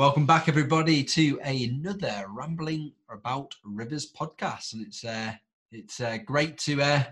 Welcome 0.00 0.24
back, 0.24 0.48
everybody, 0.48 1.04
to 1.04 1.38
another 1.44 2.24
rambling 2.30 2.94
about 3.10 3.54
rivers 3.62 4.10
podcast, 4.10 4.72
and 4.72 4.86
it's 4.86 5.04
uh, 5.04 5.34
it's 5.72 6.00
uh, 6.00 6.16
great 6.24 6.56
to 6.60 6.80
uh, 6.80 7.04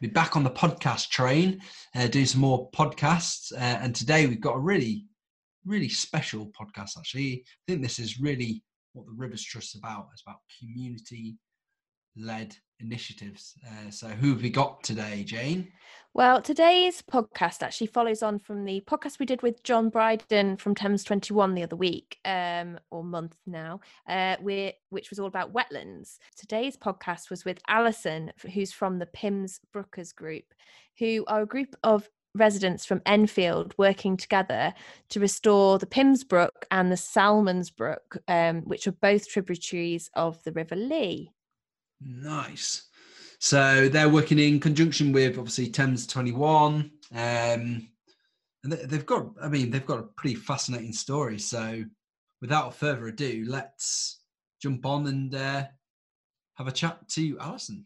be 0.00 0.08
back 0.08 0.34
on 0.34 0.42
the 0.42 0.50
podcast 0.50 1.10
train, 1.10 1.60
uh, 1.94 2.08
do 2.08 2.26
some 2.26 2.40
more 2.40 2.68
podcasts, 2.72 3.52
uh, 3.52 3.78
and 3.80 3.94
today 3.94 4.26
we've 4.26 4.40
got 4.40 4.56
a 4.56 4.58
really, 4.58 5.04
really 5.64 5.88
special 5.88 6.50
podcast. 6.60 6.98
Actually, 6.98 7.44
I 7.46 7.62
think 7.68 7.82
this 7.82 8.00
is 8.00 8.18
really 8.18 8.64
what 8.94 9.06
the 9.06 9.12
Rivers 9.12 9.44
Trust 9.44 9.76
is 9.76 9.78
about. 9.78 10.08
It's 10.12 10.22
about 10.22 10.40
community 10.58 11.36
led 12.16 12.56
initiatives. 12.80 13.54
Uh, 13.66 13.90
so, 13.90 14.08
who 14.08 14.30
have 14.30 14.42
we 14.42 14.50
got 14.50 14.82
today, 14.82 15.24
Jane? 15.24 15.72
Well, 16.16 16.40
today's 16.40 17.02
podcast 17.02 17.60
actually 17.62 17.88
follows 17.88 18.22
on 18.22 18.38
from 18.38 18.64
the 18.64 18.82
podcast 18.86 19.18
we 19.18 19.26
did 19.26 19.42
with 19.42 19.64
John 19.64 19.88
Bryden 19.88 20.56
from 20.58 20.76
Thames 20.76 21.02
21 21.02 21.54
the 21.54 21.64
other 21.64 21.74
week, 21.74 22.18
um, 22.24 22.78
or 22.92 23.02
month 23.02 23.36
now, 23.46 23.80
uh, 24.08 24.36
which 24.36 25.10
was 25.10 25.18
all 25.18 25.26
about 25.26 25.52
wetlands. 25.52 26.18
Today's 26.36 26.76
podcast 26.76 27.30
was 27.30 27.44
with 27.44 27.60
Alison, 27.66 28.32
who's 28.52 28.70
from 28.70 29.00
the 29.00 29.06
Pymmes 29.06 29.58
Brookers 29.72 30.12
group, 30.12 30.44
who 31.00 31.24
are 31.26 31.42
a 31.42 31.46
group 31.46 31.74
of 31.82 32.08
residents 32.36 32.84
from 32.84 33.02
Enfield 33.06 33.74
working 33.76 34.16
together 34.16 34.72
to 35.08 35.20
restore 35.20 35.80
the 35.80 35.86
Pymmes 35.86 36.22
Brook 36.22 36.66
and 36.70 36.92
the 36.92 36.96
Salmons 36.96 37.70
Brook, 37.70 38.18
um, 38.28 38.62
which 38.62 38.86
are 38.86 38.92
both 38.92 39.28
tributaries 39.28 40.10
of 40.14 40.42
the 40.44 40.52
River 40.52 40.76
Lee. 40.76 41.32
Nice. 42.04 42.88
So 43.38 43.88
they're 43.88 44.08
working 44.08 44.38
in 44.38 44.60
conjunction 44.60 45.12
with 45.12 45.38
obviously 45.38 45.68
Thames 45.68 46.06
21. 46.06 46.90
Um, 47.12 47.88
and 48.62 48.72
they've 48.72 49.04
got, 49.04 49.26
I 49.42 49.48
mean, 49.48 49.70
they've 49.70 49.84
got 49.84 49.98
a 49.98 50.08
pretty 50.16 50.36
fascinating 50.36 50.92
story. 50.92 51.38
So 51.38 51.84
without 52.40 52.74
further 52.74 53.08
ado, 53.08 53.44
let's 53.48 54.20
jump 54.62 54.86
on 54.86 55.06
and 55.06 55.34
uh, 55.34 55.64
have 56.54 56.68
a 56.68 56.72
chat 56.72 57.06
to 57.10 57.38
Alison. 57.40 57.84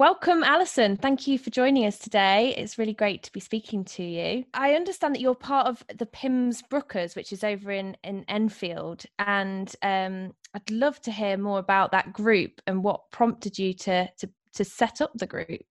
Welcome, 0.00 0.42
Alison. 0.42 0.96
Thank 0.96 1.26
you 1.26 1.38
for 1.38 1.50
joining 1.50 1.84
us 1.84 1.98
today. 1.98 2.54
It's 2.56 2.78
really 2.78 2.94
great 2.94 3.22
to 3.24 3.32
be 3.32 3.38
speaking 3.38 3.84
to 3.84 4.02
you. 4.02 4.46
I 4.54 4.72
understand 4.72 5.14
that 5.14 5.20
you're 5.20 5.34
part 5.34 5.66
of 5.66 5.84
the 5.94 6.06
Pymmes 6.06 6.62
Brookers, 6.62 7.14
which 7.14 7.34
is 7.34 7.44
over 7.44 7.70
in, 7.70 7.98
in 8.02 8.24
Enfield. 8.26 9.04
And 9.18 9.70
um, 9.82 10.32
I'd 10.54 10.70
love 10.70 11.02
to 11.02 11.12
hear 11.12 11.36
more 11.36 11.58
about 11.58 11.92
that 11.92 12.14
group 12.14 12.62
and 12.66 12.82
what 12.82 13.10
prompted 13.10 13.58
you 13.58 13.74
to, 13.74 14.08
to, 14.16 14.30
to 14.54 14.64
set 14.64 15.02
up 15.02 15.12
the 15.16 15.26
group. 15.26 15.66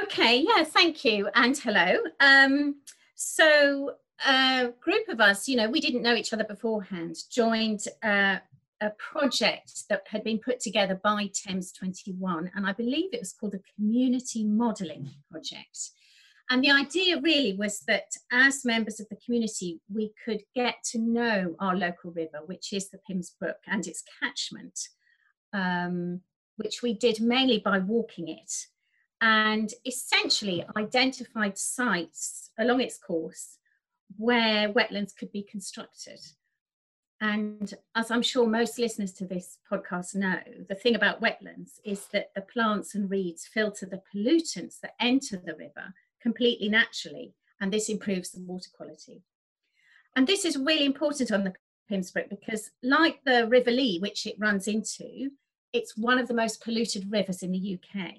Okay, 0.00 0.46
yeah, 0.46 0.62
thank 0.62 1.04
you. 1.04 1.28
And 1.34 1.58
hello. 1.58 1.96
Um, 2.20 2.76
so, 3.16 3.96
a 4.24 4.70
group 4.80 5.08
of 5.08 5.20
us, 5.20 5.48
you 5.48 5.56
know, 5.56 5.68
we 5.68 5.80
didn't 5.80 6.02
know 6.02 6.14
each 6.14 6.32
other 6.32 6.44
beforehand, 6.44 7.16
joined 7.32 7.86
uh, 8.04 8.36
a 8.80 8.90
project 8.90 9.88
that 9.88 10.02
had 10.06 10.24
been 10.24 10.38
put 10.38 10.60
together 10.60 10.98
by 11.02 11.30
Thames 11.34 11.72
21, 11.72 12.50
and 12.54 12.66
I 12.66 12.72
believe 12.72 13.12
it 13.12 13.20
was 13.20 13.32
called 13.32 13.52
the 13.52 13.62
Community 13.76 14.44
Modelling 14.44 15.10
Project. 15.30 15.90
And 16.50 16.64
the 16.64 16.70
idea 16.72 17.20
really 17.20 17.54
was 17.54 17.80
that 17.86 18.10
as 18.32 18.64
members 18.64 18.98
of 18.98 19.08
the 19.08 19.18
community, 19.24 19.80
we 19.92 20.12
could 20.24 20.42
get 20.54 20.82
to 20.90 20.98
know 20.98 21.54
our 21.60 21.76
local 21.76 22.10
river, 22.10 22.40
which 22.46 22.72
is 22.72 22.90
the 22.90 22.98
Pymmes 23.06 23.30
Brook 23.38 23.58
and 23.68 23.86
its 23.86 24.02
catchment, 24.20 24.80
um, 25.52 26.22
which 26.56 26.82
we 26.82 26.92
did 26.92 27.20
mainly 27.20 27.58
by 27.58 27.78
walking 27.78 28.28
it, 28.28 28.52
and 29.20 29.72
essentially 29.86 30.64
identified 30.76 31.56
sites 31.56 32.50
along 32.58 32.80
its 32.80 32.98
course 32.98 33.58
where 34.16 34.72
wetlands 34.72 35.14
could 35.16 35.30
be 35.30 35.42
constructed. 35.42 36.18
And 37.20 37.74
as 37.94 38.10
I'm 38.10 38.22
sure 38.22 38.46
most 38.46 38.78
listeners 38.78 39.12
to 39.14 39.26
this 39.26 39.58
podcast 39.70 40.14
know, 40.14 40.40
the 40.68 40.74
thing 40.74 40.94
about 40.94 41.20
wetlands 41.20 41.78
is 41.84 42.06
that 42.12 42.30
the 42.34 42.40
plants 42.40 42.94
and 42.94 43.10
reeds 43.10 43.46
filter 43.46 43.84
the 43.84 44.02
pollutants 44.12 44.80
that 44.80 44.94
enter 44.98 45.36
the 45.36 45.54
river 45.54 45.92
completely 46.22 46.70
naturally, 46.70 47.34
and 47.60 47.70
this 47.70 47.90
improves 47.90 48.30
the 48.30 48.40
water 48.40 48.70
quality. 48.72 49.22
And 50.16 50.26
this 50.26 50.44
is 50.44 50.56
really 50.56 50.86
important 50.86 51.30
on 51.30 51.44
the 51.44 51.52
Pymmes 51.88 52.10
Brook 52.10 52.30
because, 52.30 52.70
like 52.82 53.20
the 53.24 53.46
River 53.48 53.70
Lee, 53.70 53.98
which 53.98 54.26
it 54.26 54.36
runs 54.38 54.66
into, 54.66 55.30
it's 55.72 55.96
one 55.96 56.18
of 56.18 56.26
the 56.26 56.34
most 56.34 56.62
polluted 56.62 57.10
rivers 57.10 57.42
in 57.42 57.52
the 57.52 57.78
UK. 57.78 58.12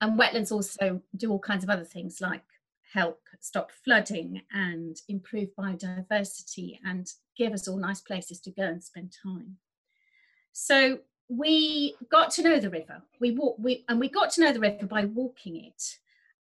And 0.00 0.18
wetlands 0.18 0.52
also 0.52 1.00
do 1.16 1.30
all 1.30 1.38
kinds 1.38 1.64
of 1.64 1.70
other 1.70 1.84
things 1.84 2.20
like 2.20 2.42
help 2.92 3.20
stop 3.40 3.70
flooding 3.84 4.42
and 4.52 4.96
improve 5.08 5.48
biodiversity 5.58 6.78
and 6.84 7.08
give 7.36 7.52
us 7.52 7.66
all 7.66 7.76
nice 7.76 8.00
places 8.00 8.40
to 8.40 8.50
go 8.50 8.62
and 8.62 8.82
spend 8.82 9.12
time. 9.22 9.56
So 10.52 10.98
we 11.28 11.94
got 12.10 12.30
to 12.32 12.42
know 12.42 12.60
the 12.60 12.70
river. 12.70 13.02
We 13.20 13.32
walk, 13.32 13.56
we 13.58 13.84
and 13.88 13.98
we 13.98 14.08
got 14.08 14.30
to 14.32 14.42
know 14.42 14.52
the 14.52 14.60
river 14.60 14.86
by 14.86 15.06
walking 15.06 15.64
it. 15.64 15.98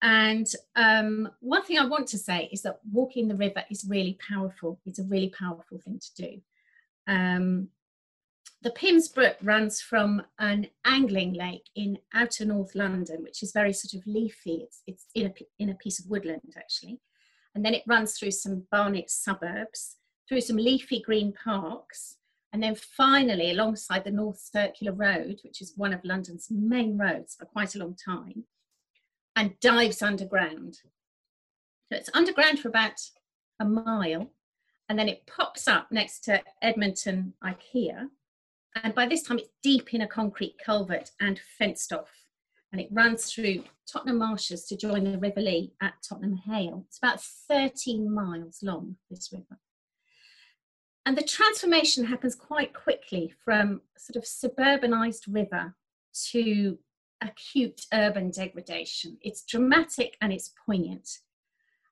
And 0.02 0.48
um, 0.76 1.32
one 1.40 1.64
thing 1.64 1.80
I 1.80 1.86
want 1.86 2.08
to 2.08 2.18
say 2.18 2.50
is 2.52 2.62
that 2.64 2.80
walking 2.92 3.30
the 3.30 3.36
river 3.36 3.64
is 3.72 3.86
really 3.88 4.18
powerful. 4.28 4.80
It's 4.86 5.00
a 5.00 5.04
really 5.04 5.30
powerful 5.30 5.80
thing 5.80 6.00
to 6.00 6.22
do. 6.22 6.42
Um, 7.08 7.70
the 8.64 8.72
Pymmes 8.72 9.10
Brook 9.10 9.36
runs 9.42 9.82
from 9.82 10.22
an 10.40 10.68
angling 10.86 11.34
lake 11.34 11.70
in 11.76 11.98
outer 12.14 12.46
North 12.46 12.76
London, 12.76 13.22
which 13.22 13.44
is 13.44 13.52
very 13.52 13.74
sort 13.74 13.94
of 13.94 14.08
leafy. 14.08 14.64
It's, 14.64 14.82
it's 14.88 15.06
in, 15.14 15.28
a, 15.28 15.34
in 15.60 15.70
a 15.70 15.76
piece 15.76 16.00
of 16.00 16.10
woodland, 16.10 16.54
actually. 16.58 17.02
And 17.54 17.66
then 17.66 17.74
it 17.74 17.84
runs 17.88 18.18
through 18.18 18.32
some 18.32 18.64
Barnet 18.72 19.10
suburbs, 19.10 19.98
through 20.30 20.42
some 20.42 20.56
leafy 20.56 21.02
green 21.02 21.34
parks, 21.34 22.16
and 22.54 22.64
then 22.64 22.76
finally 22.76 23.52
alongside 23.52 24.06
the 24.06 24.12
North 24.12 24.40
Circular 24.40 24.94
Road, 24.94 25.42
which 25.44 25.62
is 25.62 25.74
one 25.76 25.94
of 25.94 26.00
London's 26.06 26.48
main 26.50 26.98
roads 26.98 27.36
for 27.36 27.46
quite 27.46 27.76
a 27.76 27.80
long 27.80 27.96
time, 27.96 28.46
and 29.36 29.60
dives 29.60 30.02
underground. 30.02 30.76
So 31.92 31.98
it's 31.98 32.10
underground 32.14 32.60
for 32.60 32.70
about 32.70 33.02
a 33.60 33.66
mile, 33.66 34.32
and 34.88 34.98
then 34.98 35.10
it 35.10 35.28
pops 35.28 35.68
up 35.68 35.92
next 35.92 36.24
to 36.26 36.42
Edmonton 36.62 37.34
IKEA 37.44 38.08
and 38.76 38.96
by 38.96 39.06
this 39.08 39.24
time, 39.24 39.38
it's 39.38 39.50
deep 39.62 39.94
in 39.94 40.02
a 40.02 40.08
concrete 40.08 40.56
culvert 40.64 41.12
and 41.20 41.40
fenced 41.58 41.94
off. 41.94 42.10
And 42.72 42.82
it 42.82 42.90
runs 42.92 43.32
through 43.32 43.64
Tottenham 43.88 44.18
Marshes 44.18 44.66
to 44.66 44.76
join 44.76 45.04
the 45.04 45.20
River 45.20 45.42
Lee 45.42 45.74
at 45.80 45.94
Tottenham 46.08 46.38
Hale. 46.38 46.86
It's 46.88 46.98
about 46.98 47.22
13 47.22 48.12
miles 48.12 48.60
long, 48.64 48.96
this 49.12 49.32
river. 49.32 49.60
And 51.06 51.16
the 51.16 51.24
transformation 51.24 52.06
happens 52.06 52.34
quite 52.34 52.74
quickly 52.74 53.32
from 53.46 53.82
sort 53.98 54.16
of 54.16 54.24
suburbanized 54.24 55.24
river 55.28 55.76
to 56.32 56.80
acute 57.22 57.86
urban 57.94 58.32
degradation. 58.32 59.18
It's 59.22 59.44
dramatic 59.44 60.18
and 60.20 60.34
it's 60.34 60.52
poignant. 60.66 61.20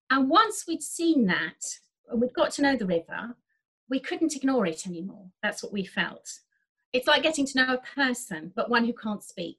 And 0.09 0.29
once 0.29 0.65
we'd 0.67 0.81
seen 0.81 1.27
that, 1.27 1.77
and 2.09 2.19
we'd 2.19 2.33
got 2.33 2.51
to 2.53 2.61
know 2.63 2.75
the 2.75 2.87
river, 2.87 3.35
we 3.87 3.99
couldn't 3.99 4.35
ignore 4.35 4.65
it 4.65 4.87
anymore. 4.87 5.27
That's 5.43 5.61
what 5.61 5.73
we 5.73 5.85
felt 5.85 6.39
it's 6.93 7.07
like 7.07 7.23
getting 7.23 7.45
to 7.45 7.57
know 7.57 7.73
a 7.73 7.95
person, 7.95 8.51
but 8.55 8.69
one 8.69 8.85
who 8.85 8.93
can't 8.93 9.23
speak. 9.23 9.57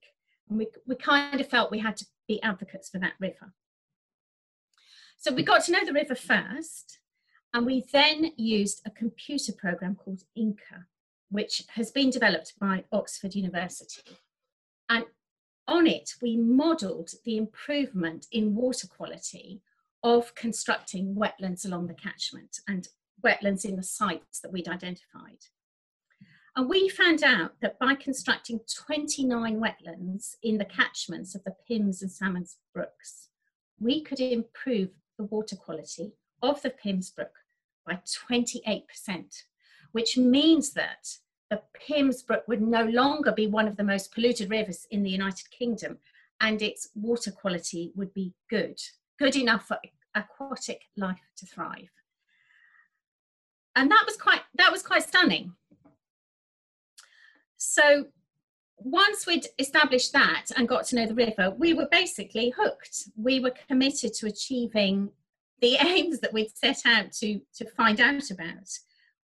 And 0.48 0.59
we, 0.59 0.66
we 0.87 0.97
kind 0.97 1.41
of 1.41 1.48
felt 1.48 1.70
we 1.70 1.78
had 1.78 1.97
to 1.98 2.06
be 2.28 2.43
advocates 2.43 2.91
for 2.91 2.98
that 2.98 3.15
river. 3.19 3.53
So 5.19 5.32
we 5.32 5.43
got 5.43 5.65
to 5.65 5.72
know 5.72 5.84
the 5.84 5.93
river 5.93 6.15
first, 6.15 6.98
and 7.54 7.65
we 7.65 7.84
then 7.93 8.32
used 8.37 8.82
a 8.84 8.91
computer 8.91 9.53
program 9.53 9.94
called 9.94 10.25
Inca, 10.34 10.87
which 11.31 11.62
has 11.75 11.91
been 11.91 12.10
developed 12.10 12.54
by 12.59 12.84
Oxford 12.93 13.34
University. 13.34 14.03
And 14.88 15.04
on 15.69 15.87
it, 15.87 16.14
we 16.20 16.37
modelled 16.37 17.12
the 17.25 17.37
improvement 17.37 18.26
in 18.32 18.54
water 18.54 18.88
quality 18.88 19.62
of 20.03 20.34
constructing 20.34 21.14
wetlands 21.14 21.64
along 21.64 21.87
the 21.87 21.94
catchment 21.94 22.59
and 22.66 22.88
wetlands 23.25 23.64
in 23.64 23.76
the 23.76 23.82
sites 23.82 24.41
that 24.41 24.52
we'd 24.52 24.69
identified. 24.69 25.38
And 26.54 26.69
we 26.69 26.88
found 26.88 27.22
out 27.22 27.52
that 27.62 27.78
by 27.78 27.94
constructing 27.94 28.60
29 28.87 29.58
wetlands 29.58 30.37
in 30.43 30.58
the 30.58 30.66
catchments 30.66 31.34
of 31.34 31.43
the 31.44 31.54
Pymmes 31.66 32.02
and 32.02 32.12
Salmons 32.12 32.58
brooks, 32.75 33.28
we 33.81 34.02
could 34.02 34.20
improve 34.20 34.90
the 35.16 35.25
water 35.25 35.56
quality 35.56 36.12
of 36.43 36.60
the 36.60 36.70
Pymmes 36.70 37.10
brook 37.10 37.32
by 37.87 38.00
28%, 38.06 38.84
which 39.93 40.19
means 40.19 40.72
that 40.75 41.16
the 41.49 41.62
Pymmes 41.75 42.22
brook 42.22 42.44
would 42.46 42.60
no 42.60 42.84
longer 42.84 43.32
be 43.32 43.46
one 43.46 43.66
of 43.66 43.76
the 43.76 43.84
most 43.84 44.12
polluted 44.14 44.50
rivers 44.50 44.87
in 44.90 45.02
the 45.02 45.10
United 45.10 45.50
Kingdom 45.50 45.99
and 46.40 46.60
its 46.60 46.88
water 46.94 47.31
quality 47.31 47.93
would 47.94 48.12
be 48.12 48.34
good, 48.50 48.78
good 49.19 49.37
enough 49.37 49.69
for 49.69 49.78
aquatic 50.14 50.82
life 50.96 51.31
to 51.37 51.46
thrive. 51.46 51.90
And 53.75 53.90
that 53.90 54.02
was 54.04 54.16
quite 54.19 54.43
that 54.56 54.70
was 54.70 54.82
quite 54.82 55.02
stunning 55.02 55.54
so 57.72 58.04
once 58.76 59.26
we'd 59.26 59.46
established 59.58 60.12
that 60.12 60.46
and 60.56 60.69
got 60.69 60.84
to 60.86 60.96
know 60.96 61.06
the 61.06 61.14
river, 61.14 61.54
we 61.56 61.72
were 61.72 61.88
basically 61.90 62.52
hooked. 62.54 63.08
We 63.16 63.40
were 63.40 63.54
committed 63.66 64.12
to 64.14 64.26
achieving 64.26 65.10
the 65.62 65.76
aims 65.80 66.20
that 66.20 66.34
we'd 66.34 66.54
set 66.54 66.82
out 66.84 67.12
to 67.12 67.40
to 67.54 67.64
find 67.70 67.98
out 67.98 68.30
about, 68.30 68.69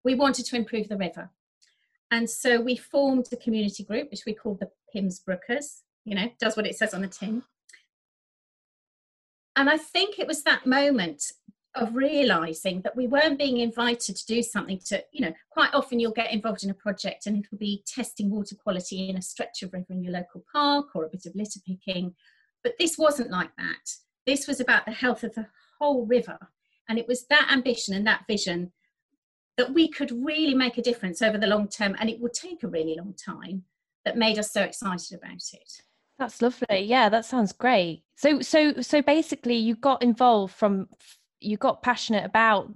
we 0.02 0.14
wanted 0.14 0.46
to 0.46 0.56
improve 0.56 0.88
the 0.88 0.96
river. 0.96 1.30
And 2.10 2.30
so 2.30 2.58
we 2.58 2.74
formed 2.74 3.26
a 3.32 3.36
community 3.36 3.84
group, 3.84 4.10
which 4.10 4.24
we 4.24 4.32
called 4.32 4.60
the 4.60 4.70
Pymmes 4.94 5.18
Brookers, 5.18 5.82
you 6.06 6.14
know, 6.14 6.30
does 6.40 6.56
what 6.56 6.66
it 6.66 6.78
says 6.78 6.94
on 6.94 7.02
the 7.02 7.08
tin. 7.08 7.42
And 9.56 9.68
I 9.68 9.76
think 9.76 10.18
it 10.18 10.26
was 10.26 10.42
that 10.44 10.64
moment 10.64 11.32
of 11.74 11.94
realizing 11.94 12.80
that 12.82 12.96
we 12.96 13.06
weren't 13.06 13.38
being 13.38 13.58
invited 13.58 14.16
to 14.16 14.26
do 14.26 14.42
something 14.42 14.80
to, 14.86 15.02
you 15.12 15.20
know, 15.20 15.32
quite 15.50 15.72
often 15.74 16.00
you'll 16.00 16.12
get 16.12 16.32
involved 16.32 16.64
in 16.64 16.70
a 16.70 16.74
project 16.74 17.26
and 17.26 17.36
it 17.36 17.46
will 17.50 17.58
be 17.58 17.84
testing 17.86 18.30
water 18.30 18.56
quality 18.56 19.08
in 19.08 19.16
a 19.16 19.22
stretch 19.22 19.62
of 19.62 19.72
river 19.72 19.86
in 19.90 20.02
your 20.02 20.12
local 20.12 20.44
park 20.52 20.88
or 20.94 21.04
a 21.04 21.08
bit 21.08 21.26
of 21.26 21.34
litter 21.34 21.60
picking. 21.66 22.14
But 22.64 22.74
this 22.78 22.98
wasn't 22.98 23.30
like 23.30 23.50
that. 23.58 23.90
This 24.26 24.48
was 24.48 24.60
about 24.60 24.86
the 24.86 24.92
health 24.92 25.22
of 25.24 25.34
the 25.34 25.46
whole 25.78 26.06
river. 26.06 26.38
And 26.88 26.98
it 26.98 27.06
was 27.06 27.26
that 27.26 27.48
ambition 27.52 27.94
and 27.94 28.06
that 28.06 28.24
vision 28.26 28.72
that 29.58 29.74
we 29.74 29.88
could 29.88 30.12
really 30.24 30.54
make 30.54 30.78
a 30.78 30.82
difference 30.82 31.20
over 31.20 31.36
the 31.36 31.46
long 31.46 31.68
term 31.68 31.94
and 31.98 32.08
it 32.08 32.20
would 32.20 32.32
take 32.32 32.62
a 32.62 32.68
really 32.68 32.96
long 32.96 33.12
time 33.14 33.64
that 34.04 34.16
made 34.16 34.38
us 34.38 34.52
so 34.52 34.62
excited 34.62 35.18
about 35.18 35.42
it 35.52 35.82
that's 36.18 36.40
lovely 36.40 36.80
yeah 36.80 37.08
that 37.08 37.24
sounds 37.24 37.52
great 37.52 38.02
so 38.16 38.40
so 38.40 38.80
so 38.80 39.02
basically 39.02 39.56
you 39.56 39.74
got 39.74 40.02
involved 40.02 40.54
from 40.54 40.88
you 41.40 41.56
got 41.56 41.82
passionate 41.82 42.25
about 42.25 42.70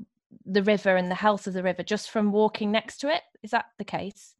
the 0.44 0.62
river 0.62 0.96
and 0.96 1.10
the 1.10 1.16
health 1.16 1.46
of 1.46 1.54
the 1.54 1.62
river 1.62 1.82
just 1.82 2.10
from 2.10 2.32
walking 2.32 2.70
next 2.70 2.98
to 2.98 3.14
it? 3.14 3.22
Is 3.42 3.50
that 3.50 3.66
the 3.78 3.84
case? 3.84 4.34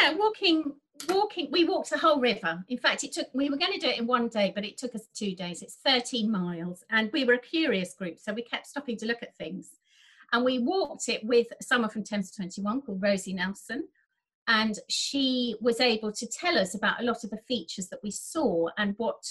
Yeah 0.00 0.14
walking 0.14 0.74
walking 1.08 1.48
we 1.50 1.64
walked 1.64 1.90
the 1.90 1.98
whole 1.98 2.20
river. 2.20 2.64
In 2.68 2.78
fact 2.78 3.04
it 3.04 3.12
took 3.12 3.26
we 3.34 3.50
were 3.50 3.56
going 3.56 3.72
to 3.72 3.78
do 3.78 3.88
it 3.88 3.98
in 3.98 4.06
one 4.06 4.28
day 4.28 4.52
but 4.54 4.64
it 4.64 4.78
took 4.78 4.94
us 4.94 5.08
two 5.14 5.34
days. 5.34 5.62
It's 5.62 5.78
13 5.84 6.30
miles 6.30 6.84
and 6.90 7.10
we 7.12 7.24
were 7.24 7.34
a 7.34 7.38
curious 7.38 7.94
group 7.94 8.18
so 8.18 8.32
we 8.32 8.42
kept 8.42 8.66
stopping 8.66 8.96
to 8.98 9.06
look 9.06 9.22
at 9.22 9.36
things. 9.36 9.70
And 10.32 10.44
we 10.44 10.58
walked 10.58 11.08
it 11.08 11.24
with 11.24 11.48
someone 11.60 11.90
from 11.90 12.04
Thames 12.04 12.30
21 12.30 12.82
called 12.82 13.02
Rosie 13.02 13.34
Nelson. 13.34 13.86
And 14.48 14.78
she 14.88 15.56
was 15.60 15.78
able 15.78 16.10
to 16.12 16.26
tell 16.26 16.58
us 16.58 16.74
about 16.74 17.00
a 17.00 17.04
lot 17.04 17.22
of 17.22 17.30
the 17.30 17.40
features 17.48 17.88
that 17.88 18.00
we 18.02 18.10
saw 18.10 18.68
and 18.78 18.94
what 18.96 19.22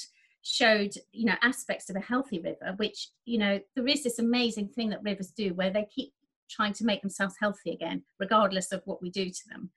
showed, 0.44 0.94
you 1.12 1.26
know, 1.26 1.36
aspects 1.42 1.90
of 1.90 1.96
a 1.96 2.02
healthy 2.02 2.40
river, 2.40 2.74
which, 2.78 3.10
you 3.26 3.38
know, 3.38 3.60
there 3.76 3.88
is 3.88 4.04
this 4.04 4.20
amazing 4.20 4.68
thing 4.70 4.90
that 4.90 5.04
rivers 5.04 5.32
do 5.32 5.54
where 5.54 5.70
they 5.70 5.88
keep 5.94 6.14
trying 6.50 6.74
to 6.74 6.86
make 6.86 7.02
themselves 7.02 7.36
healthy 7.40 7.72
again, 7.72 8.04
regardless 8.20 8.72
of 8.72 8.82
what 8.86 9.02
we 9.02 9.10
do 9.10 9.30
to 9.30 9.50
them. 9.50 9.70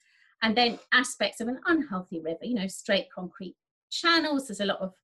And 0.42 0.56
then 0.56 0.78
aspects 0.92 1.40
of 1.40 1.48
an 1.48 1.60
unhealthy 1.66 2.20
river, 2.20 2.40
you 2.42 2.54
know, 2.54 2.66
straight 2.66 3.06
concrete 3.14 3.56
channels. 3.90 4.48
There's 4.48 4.60
a 4.60 4.66
lot 4.66 4.80
of 4.80 4.94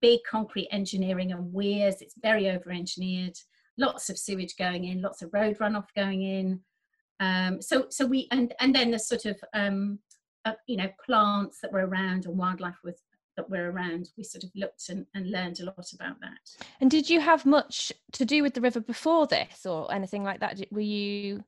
big 0.00 0.20
concrete 0.28 0.68
engineering 0.70 1.32
and 1.32 1.52
weirs. 1.52 2.00
It's 2.00 2.14
very 2.20 2.50
over 2.50 2.70
engineered 2.70 3.36
lots 3.78 4.10
of 4.10 4.18
sewage 4.18 4.56
going 4.56 4.84
in, 4.84 5.02
lots 5.02 5.22
of 5.22 5.32
road 5.32 5.58
runoff 5.58 5.86
going 5.94 6.22
in. 6.22 6.60
Um, 7.20 7.62
so, 7.62 7.86
so 7.88 8.06
we 8.06 8.28
and 8.30 8.52
and 8.60 8.74
then 8.74 8.90
the 8.90 8.98
sort 8.98 9.26
of 9.26 9.38
um, 9.54 9.98
uh, 10.44 10.54
you 10.66 10.76
know 10.76 10.88
plants 11.04 11.60
that 11.60 11.72
were 11.72 11.86
around 11.86 12.26
and 12.26 12.36
wildlife 12.36 12.78
was 12.82 13.02
that 13.36 13.50
were 13.50 13.70
around. 13.70 14.10
We 14.16 14.24
sort 14.24 14.44
of 14.44 14.50
looked 14.54 14.88
and, 14.88 15.06
and 15.14 15.30
learned 15.30 15.60
a 15.60 15.64
lot 15.64 15.92
about 15.92 16.20
that. 16.20 16.66
And 16.80 16.90
did 16.90 17.08
you 17.08 17.20
have 17.20 17.46
much 17.46 17.92
to 18.12 18.24
do 18.24 18.42
with 18.42 18.54
the 18.54 18.60
river 18.60 18.80
before 18.80 19.26
this, 19.26 19.66
or 19.66 19.92
anything 19.92 20.24
like 20.24 20.40
that? 20.40 20.60
Were 20.70 20.80
you 20.80 21.44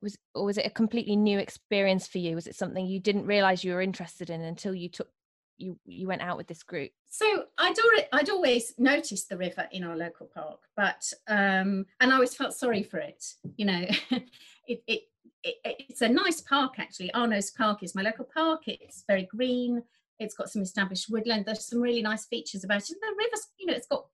was 0.00 0.16
or 0.34 0.44
was 0.44 0.58
it 0.58 0.66
a 0.66 0.70
completely 0.70 1.16
new 1.16 1.38
experience 1.38 2.06
for 2.06 2.18
you? 2.18 2.34
Was 2.34 2.46
it 2.46 2.54
something 2.54 2.86
you 2.86 3.00
didn't 3.00 3.26
realize 3.26 3.64
you 3.64 3.72
were 3.72 3.82
interested 3.82 4.30
in 4.30 4.42
until 4.42 4.74
you 4.74 4.88
took 4.88 5.08
you 5.56 5.78
you 5.84 6.06
went 6.06 6.22
out 6.22 6.36
with 6.36 6.46
this 6.46 6.62
group? 6.62 6.90
So 7.08 7.44
I'd 7.58 7.78
already, 7.78 8.06
I'd 8.12 8.30
always 8.30 8.74
noticed 8.78 9.28
the 9.28 9.36
river 9.36 9.66
in 9.72 9.84
our 9.84 9.96
local 9.96 10.26
park, 10.26 10.60
but 10.76 11.12
um, 11.26 11.86
and 12.00 12.12
I 12.12 12.14
always 12.14 12.34
felt 12.34 12.54
sorry 12.54 12.82
for 12.82 12.98
it. 12.98 13.24
You 13.56 13.66
know, 13.66 13.86
it, 14.10 14.82
it, 14.86 15.02
it 15.42 15.58
it's 15.88 16.02
a 16.02 16.08
nice 16.08 16.40
park 16.40 16.74
actually. 16.78 17.10
Arnos 17.14 17.54
Park 17.54 17.82
is 17.82 17.94
my 17.94 18.02
local 18.02 18.24
park. 18.32 18.62
It's 18.66 19.04
very 19.06 19.24
green. 19.24 19.82
It's 20.18 20.34
got 20.34 20.50
some 20.50 20.62
established 20.62 21.10
woodland. 21.10 21.44
There's 21.46 21.66
some 21.66 21.80
really 21.80 22.02
nice 22.02 22.26
features 22.26 22.64
about 22.64 22.82
it. 22.82 22.90
And 22.90 23.00
the 23.00 23.16
river's, 23.18 23.46
you 23.58 23.66
know, 23.66 23.74
it's 23.74 23.86
got 23.86 24.06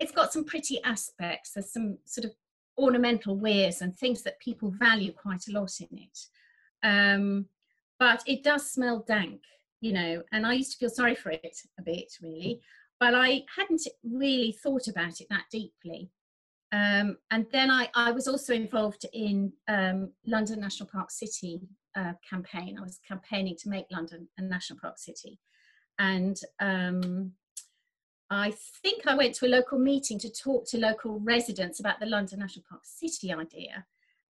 it's 0.00 0.12
got 0.12 0.32
some 0.32 0.44
pretty 0.44 0.82
aspects. 0.84 1.52
There's 1.52 1.72
some 1.72 1.98
sort 2.04 2.24
of 2.24 2.32
ornamental 2.76 3.36
weirs 3.36 3.82
and 3.82 3.96
things 3.96 4.22
that 4.22 4.38
people 4.38 4.70
value 4.70 5.12
quite 5.12 5.48
a 5.48 5.52
lot 5.52 5.72
in 5.80 5.98
it. 5.98 6.18
Um, 6.84 7.46
but 7.98 8.22
it 8.26 8.44
does 8.44 8.70
smell 8.70 9.04
dank 9.08 9.40
you 9.80 9.92
know, 9.92 10.22
and 10.32 10.46
I 10.46 10.54
used 10.54 10.72
to 10.72 10.78
feel 10.78 10.90
sorry 10.90 11.14
for 11.14 11.30
it 11.30 11.56
a 11.78 11.82
bit, 11.82 12.12
really, 12.22 12.60
but 12.98 13.14
I 13.14 13.44
hadn't 13.56 13.82
really 14.02 14.52
thought 14.52 14.88
about 14.88 15.20
it 15.20 15.28
that 15.30 15.44
deeply. 15.50 16.10
Um, 16.72 17.16
and 17.30 17.46
then 17.52 17.70
I, 17.70 17.88
I, 17.94 18.10
was 18.10 18.28
also 18.28 18.52
involved 18.52 19.06
in 19.14 19.52
um, 19.68 20.10
London 20.26 20.60
National 20.60 20.86
Park 20.86 21.10
City 21.10 21.60
uh, 21.98 22.12
campaign. 22.28 22.76
I 22.78 22.82
was 22.82 23.00
campaigning 23.06 23.56
to 23.60 23.68
make 23.68 23.86
London 23.90 24.28
a 24.38 24.42
national 24.42 24.78
park 24.78 24.98
city. 24.98 25.38
And 25.98 26.38
um, 26.60 27.32
I 28.30 28.52
think 28.82 29.06
I 29.06 29.14
went 29.14 29.34
to 29.36 29.46
a 29.46 29.48
local 29.48 29.78
meeting 29.78 30.18
to 30.20 30.30
talk 30.30 30.66
to 30.68 30.78
local 30.78 31.18
residents 31.20 31.80
about 31.80 31.98
the 31.98 32.06
London 32.06 32.38
National 32.38 32.64
Park 32.68 32.82
City 32.84 33.32
idea. 33.32 33.86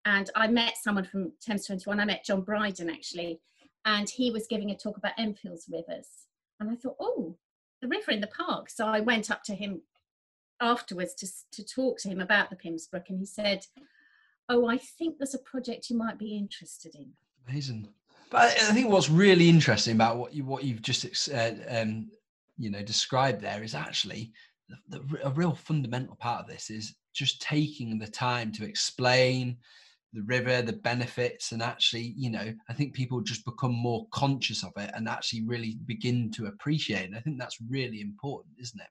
And 0.05 0.29
I 0.35 0.47
met 0.47 0.77
someone 0.77 1.03
from 1.03 1.33
Thames 1.41 1.65
21. 1.65 1.99
I 1.99 2.05
met 2.05 2.23
John 2.23 2.41
Bryden 2.41 2.89
actually, 2.89 3.41
and 3.85 4.09
he 4.09 4.31
was 4.31 4.47
giving 4.47 4.71
a 4.71 4.77
talk 4.77 4.97
about 4.97 5.13
Enfield's 5.17 5.67
rivers. 5.69 6.07
And 6.59 6.69
I 6.69 6.75
thought, 6.75 6.95
oh, 6.99 7.35
the 7.81 7.87
river 7.87 8.11
in 8.11 8.21
the 8.21 8.27
park. 8.27 8.69
So 8.69 8.85
I 8.85 9.01
went 9.01 9.29
up 9.29 9.43
to 9.43 9.55
him 9.55 9.81
afterwards 10.61 11.13
to, 11.15 11.27
to 11.51 11.63
talk 11.63 11.99
to 11.99 12.09
him 12.09 12.21
about 12.21 12.49
the 12.49 12.55
Pymmes 12.55 12.87
Brook, 12.87 13.05
and 13.09 13.19
he 13.19 13.25
said, 13.25 13.65
oh, 14.49 14.67
I 14.67 14.77
think 14.77 15.17
there's 15.17 15.35
a 15.35 15.39
project 15.39 15.89
you 15.89 15.97
might 15.97 16.17
be 16.17 16.37
interested 16.37 16.95
in. 16.95 17.13
Amazing. 17.47 17.88
But 18.29 18.41
I 18.41 18.73
think 18.73 18.89
what's 18.89 19.09
really 19.09 19.47
interesting 19.47 19.94
about 19.94 20.17
what 20.17 20.33
you 20.33 20.44
what 20.44 20.63
you've 20.63 20.81
just 20.81 21.31
uh, 21.31 21.51
um, 21.69 22.09
you 22.57 22.69
know 22.69 22.81
described 22.81 23.41
there 23.41 23.63
is 23.63 23.73
actually 23.73 24.33
the, 24.89 24.99
the, 24.99 25.27
a 25.27 25.29
real 25.31 25.55
fundamental 25.55 26.15
part 26.15 26.41
of 26.41 26.47
this 26.47 26.69
is 26.69 26.95
just 27.13 27.41
taking 27.41 27.97
the 27.97 28.07
time 28.07 28.51
to 28.51 28.65
explain 28.65 29.57
the 30.13 30.23
river, 30.23 30.61
the 30.61 30.73
benefits, 30.73 31.51
and 31.51 31.61
actually, 31.61 32.13
you 32.15 32.29
know, 32.29 32.53
I 32.69 32.73
think 32.73 32.94
people 32.94 33.21
just 33.21 33.45
become 33.45 33.73
more 33.73 34.07
conscious 34.11 34.63
of 34.63 34.71
it 34.77 34.91
and 34.93 35.07
actually 35.07 35.43
really 35.43 35.77
begin 35.85 36.31
to 36.31 36.45
appreciate 36.45 37.11
it. 37.11 37.15
I 37.15 37.19
think 37.19 37.39
that's 37.39 37.57
really 37.69 38.01
important, 38.01 38.55
isn't 38.59 38.79
it? 38.79 38.88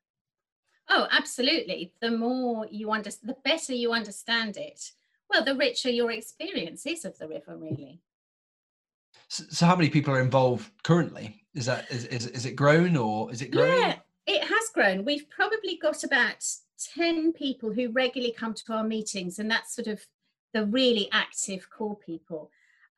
Oh, 0.88 1.09
absolutely. 1.11 1.93
The 2.00 2.11
more 2.11 2.67
you 2.70 2.91
understand, 2.91 3.31
the 3.31 3.37
better 3.44 3.75
you 3.75 3.93
understand 3.93 4.56
it, 4.56 4.93
well, 5.29 5.44
the 5.44 5.56
richer 5.56 5.91
your 5.91 6.12
experience 6.12 6.87
is 6.87 7.05
of 7.05 7.19
the 7.19 7.29
river, 7.29 7.56
really. 7.56 8.00
So, 9.28 9.45
so 9.50 9.66
how 9.66 9.76
many 9.76 9.90
people 9.90 10.14
are 10.14 10.21
involved 10.21 10.71
currently? 10.83 11.42
Is 11.54 11.66
that 11.66 11.90
is, 11.90 12.04
is, 12.06 12.26
is 12.26 12.47
it 12.47 12.52
grown 12.52 12.97
or 12.97 13.33
is 13.33 13.42
it 13.42 13.50
growing? 13.50 13.80
Yeah, 13.80 13.97
it 14.26 14.42
has 14.42 14.68
grown. 14.75 15.04
We've 15.04 15.28
probably 15.30 15.78
got 15.80 16.04
about 16.04 16.45
10 16.95 17.33
people 17.33 17.73
who 17.73 17.90
regularly 17.90 18.35
come 18.37 18.54
to 18.54 18.73
our 18.73 18.85
meetings, 18.85 19.38
and 19.38 19.50
that's 19.50 19.75
sort 19.75 19.88
of 19.88 20.04
the 20.52 20.66
really 20.66 21.09
active 21.12 21.68
core 21.71 21.97
people. 21.97 22.50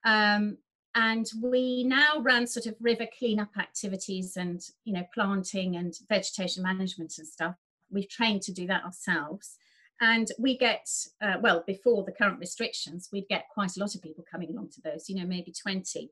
Um, 0.04 0.58
and 0.94 1.30
we 1.42 1.84
now 1.84 2.20
run 2.20 2.46
sort 2.46 2.66
of 2.66 2.74
river 2.80 3.06
cleanup 3.18 3.56
activities 3.58 4.36
and 4.36 4.60
you 4.84 4.92
know 4.92 5.04
planting 5.14 5.76
and 5.76 5.94
vegetation 6.08 6.62
management 6.62 7.14
and 7.18 7.28
stuff. 7.28 7.54
We've 7.90 8.08
trained 8.08 8.42
to 8.42 8.52
do 8.52 8.66
that 8.66 8.84
ourselves, 8.84 9.56
and 10.00 10.28
we 10.38 10.56
get 10.56 10.88
uh, 11.20 11.36
well 11.40 11.62
before 11.66 12.04
the 12.04 12.12
current 12.12 12.40
restrictions, 12.40 13.10
we'd 13.12 13.28
get 13.28 13.48
quite 13.52 13.76
a 13.76 13.80
lot 13.80 13.94
of 13.94 14.02
people 14.02 14.24
coming 14.30 14.50
along 14.50 14.70
to 14.70 14.80
those. 14.80 15.08
You 15.08 15.16
know, 15.16 15.26
maybe 15.26 15.52
twenty. 15.52 16.10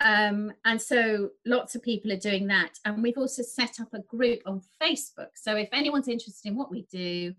Um, 0.00 0.52
and 0.64 0.80
so 0.80 1.30
lots 1.46 1.74
of 1.74 1.82
people 1.82 2.12
are 2.12 2.16
doing 2.16 2.46
that. 2.48 2.78
And 2.84 3.02
we've 3.02 3.18
also 3.18 3.42
set 3.42 3.80
up 3.80 3.94
a 3.94 4.00
group 4.00 4.40
on 4.46 4.60
Facebook. 4.82 5.30
So 5.34 5.56
if 5.56 5.68
anyone's 5.72 6.08
interested 6.08 6.48
in 6.48 6.56
what 6.56 6.70
we 6.70 6.82
do, 6.90 7.34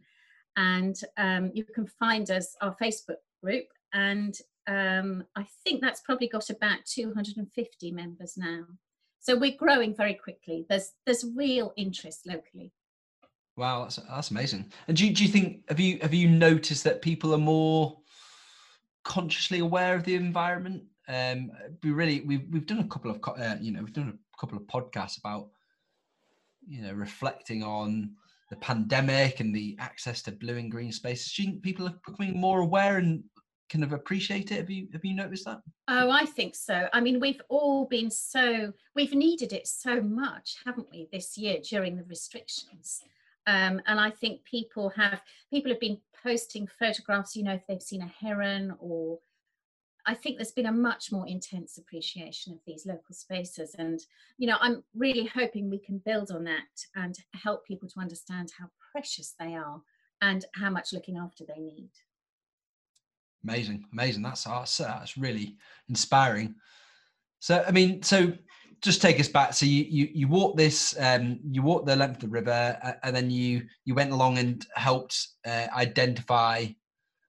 and 0.57 0.99
um, 1.17 1.51
you 1.53 1.63
can 1.63 1.85
find 1.85 2.31
us 2.31 2.55
our 2.61 2.75
Facebook 2.81 3.17
group. 3.43 3.65
And 3.93 4.37
um, 4.67 5.25
I 5.35 5.45
think 5.63 5.81
that's 5.81 6.01
probably 6.01 6.27
got 6.27 6.49
about 6.49 6.85
250 6.85 7.91
members 7.91 8.35
now. 8.37 8.65
So 9.19 9.35
we're 9.35 9.57
growing 9.57 9.95
very 9.95 10.13
quickly. 10.13 10.65
There's 10.69 10.91
there's 11.05 11.25
real 11.35 11.73
interest 11.75 12.27
locally. 12.27 12.71
Wow, 13.57 13.83
that's 13.83 13.95
that's 13.95 14.31
amazing. 14.31 14.71
And 14.87 14.95
do 14.95 15.07
you, 15.07 15.13
do 15.13 15.23
you 15.23 15.29
think 15.29 15.63
have 15.69 15.79
you 15.79 15.97
have 16.01 16.13
you 16.13 16.29
noticed 16.29 16.83
that 16.83 17.01
people 17.01 17.33
are 17.33 17.39
more 17.39 17.97
consciously 19.03 19.59
aware 19.59 19.95
of 19.95 20.03
the 20.03 20.15
environment? 20.15 20.83
Um, 21.07 21.51
we 21.83 21.91
really 21.91 22.21
we've 22.21 22.47
we've 22.51 22.65
done 22.65 22.79
a 22.79 22.87
couple 22.87 23.11
of 23.11 23.19
uh, 23.27 23.55
you 23.61 23.71
know 23.71 23.81
we've 23.81 23.93
done 23.93 24.17
a 24.17 24.39
couple 24.39 24.57
of 24.57 24.63
podcasts 24.63 25.19
about 25.19 25.49
you 26.67 26.81
know 26.81 26.93
reflecting 26.93 27.63
on 27.63 28.15
the 28.49 28.55
pandemic 28.57 29.39
and 29.39 29.55
the 29.55 29.75
access 29.79 30.21
to 30.23 30.31
blue 30.31 30.57
and 30.57 30.71
green 30.71 30.91
spaces? 30.91 31.33
Do 31.33 31.43
you 31.43 31.49
think 31.49 31.63
people 31.63 31.87
are 31.87 31.99
becoming 32.05 32.39
more 32.39 32.59
aware 32.59 32.97
and 32.97 33.23
kind 33.69 33.83
of 33.83 33.93
appreciate 33.93 34.51
it? 34.51 34.57
Have 34.57 34.69
you 34.69 34.87
have 34.93 35.03
you 35.03 35.15
noticed 35.15 35.45
that? 35.45 35.61
Oh, 35.87 36.09
I 36.09 36.25
think 36.25 36.55
so. 36.55 36.87
I 36.93 37.01
mean, 37.01 37.19
we've 37.19 37.41
all 37.49 37.85
been 37.85 38.11
so 38.11 38.71
we've 38.95 39.13
needed 39.13 39.53
it 39.53 39.67
so 39.67 40.01
much, 40.01 40.57
haven't 40.65 40.89
we, 40.91 41.07
this 41.11 41.37
year 41.37 41.57
during 41.67 41.97
the 41.97 42.03
restrictions? 42.03 43.01
Um, 43.47 43.79
and 43.85 43.99
I 43.99 44.09
think 44.09 44.43
people 44.43 44.89
have 44.89 45.21
people 45.51 45.71
have 45.71 45.79
been 45.79 45.99
posting 46.23 46.67
photographs, 46.79 47.35
you 47.35 47.43
know, 47.43 47.53
if 47.53 47.65
they've 47.67 47.81
seen 47.81 48.01
a 48.01 48.25
heron 48.25 48.75
or 48.79 49.19
I 50.07 50.13
think 50.13 50.37
there's 50.37 50.51
been 50.51 50.67
a 50.67 50.71
much 50.71 51.11
more 51.11 51.27
intense 51.27 51.77
appreciation 51.77 52.53
of 52.53 52.59
these 52.65 52.85
local 52.85 53.13
spaces. 53.13 53.75
And, 53.77 53.99
you 54.37 54.47
know, 54.47 54.57
I'm 54.59 54.83
really 54.95 55.25
hoping 55.25 55.69
we 55.69 55.79
can 55.79 55.97
build 56.05 56.31
on 56.31 56.43
that 56.43 56.61
and 56.95 57.17
help 57.33 57.65
people 57.65 57.89
to 57.89 57.99
understand 57.99 58.51
how 58.57 58.67
precious 58.91 59.33
they 59.39 59.55
are 59.55 59.81
and 60.21 60.45
how 60.53 60.69
much 60.69 60.93
looking 60.93 61.17
after 61.17 61.43
they 61.43 61.59
need. 61.59 61.89
Amazing, 63.43 63.85
amazing. 63.93 64.23
That's 64.23 64.43
that's, 64.43 64.77
that's 64.77 65.17
really 65.17 65.57
inspiring. 65.89 66.55
So, 67.39 67.63
I 67.67 67.71
mean, 67.71 68.01
so 68.01 68.33
just 68.81 69.01
take 69.01 69.19
us 69.19 69.27
back. 69.27 69.53
So 69.53 69.65
you 69.65 69.83
you 69.83 70.09
you 70.13 70.27
walked 70.27 70.57
this, 70.57 70.95
um, 70.99 71.39
you 71.49 71.61
walked 71.61 71.85
the 71.85 71.95
length 71.95 72.15
of 72.15 72.21
the 72.21 72.27
river, 72.27 72.77
uh, 72.83 72.93
and 73.03 73.15
then 73.15 73.29
you 73.29 73.63
you 73.85 73.95
went 73.95 74.11
along 74.11 74.37
and 74.37 74.65
helped 74.75 75.27
uh, 75.45 75.67
identify 75.75 76.65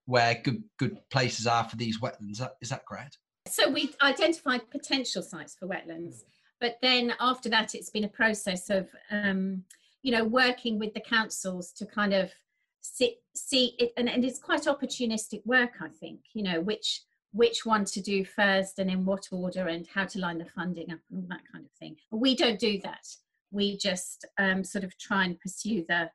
where 0.06 0.40
good 0.42 0.62
good 0.78 0.98
places 1.10 1.46
are 1.46 1.64
for 1.64 1.76
these 1.76 2.00
wetlands. 2.00 2.40
Is 2.60 2.70
that 2.70 2.86
correct? 2.86 3.18
So 3.48 3.70
we 3.70 3.94
identified 4.02 4.70
potential 4.70 5.22
sites 5.22 5.54
for 5.54 5.68
wetlands, 5.68 6.22
but 6.60 6.78
then 6.82 7.14
after 7.20 7.48
that, 7.50 7.74
it's 7.74 7.90
been 7.90 8.04
a 8.04 8.08
process 8.08 8.70
of 8.70 8.88
um, 9.10 9.64
you 10.02 10.12
know 10.12 10.24
working 10.24 10.78
with 10.78 10.94
the 10.94 11.00
councils 11.00 11.72
to 11.72 11.86
kind 11.86 12.14
of 12.14 12.32
see, 12.80 13.16
see 13.34 13.74
it, 13.78 13.92
and, 13.96 14.08
and 14.08 14.24
it's 14.24 14.38
quite 14.38 14.62
opportunistic 14.62 15.44
work. 15.44 15.72
I 15.80 15.88
think 15.88 16.20
you 16.32 16.42
know 16.42 16.60
which 16.60 17.02
which 17.32 17.66
one 17.66 17.84
to 17.84 18.00
do 18.00 18.24
first 18.24 18.78
and 18.78 18.90
in 18.90 19.04
what 19.04 19.28
order 19.30 19.66
and 19.66 19.86
how 19.92 20.06
to 20.06 20.18
line 20.18 20.38
the 20.38 20.46
funding 20.46 20.90
up 20.90 21.00
and 21.10 21.20
all 21.20 21.28
that 21.28 21.42
kind 21.52 21.64
of 21.64 21.70
thing. 21.72 21.96
We 22.10 22.34
don't 22.34 22.58
do 22.58 22.80
that. 22.82 23.06
We 23.50 23.76
just 23.76 24.24
um, 24.38 24.64
sort 24.64 24.84
of 24.84 24.96
try 24.98 25.24
and 25.24 25.38
pursue 25.38 25.84
the 25.88 26.10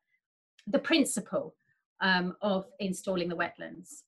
the 0.67 0.79
principle 0.79 1.55
um, 2.01 2.35
of 2.41 2.65
installing 2.79 3.29
the 3.29 3.35
wetlands. 3.35 4.01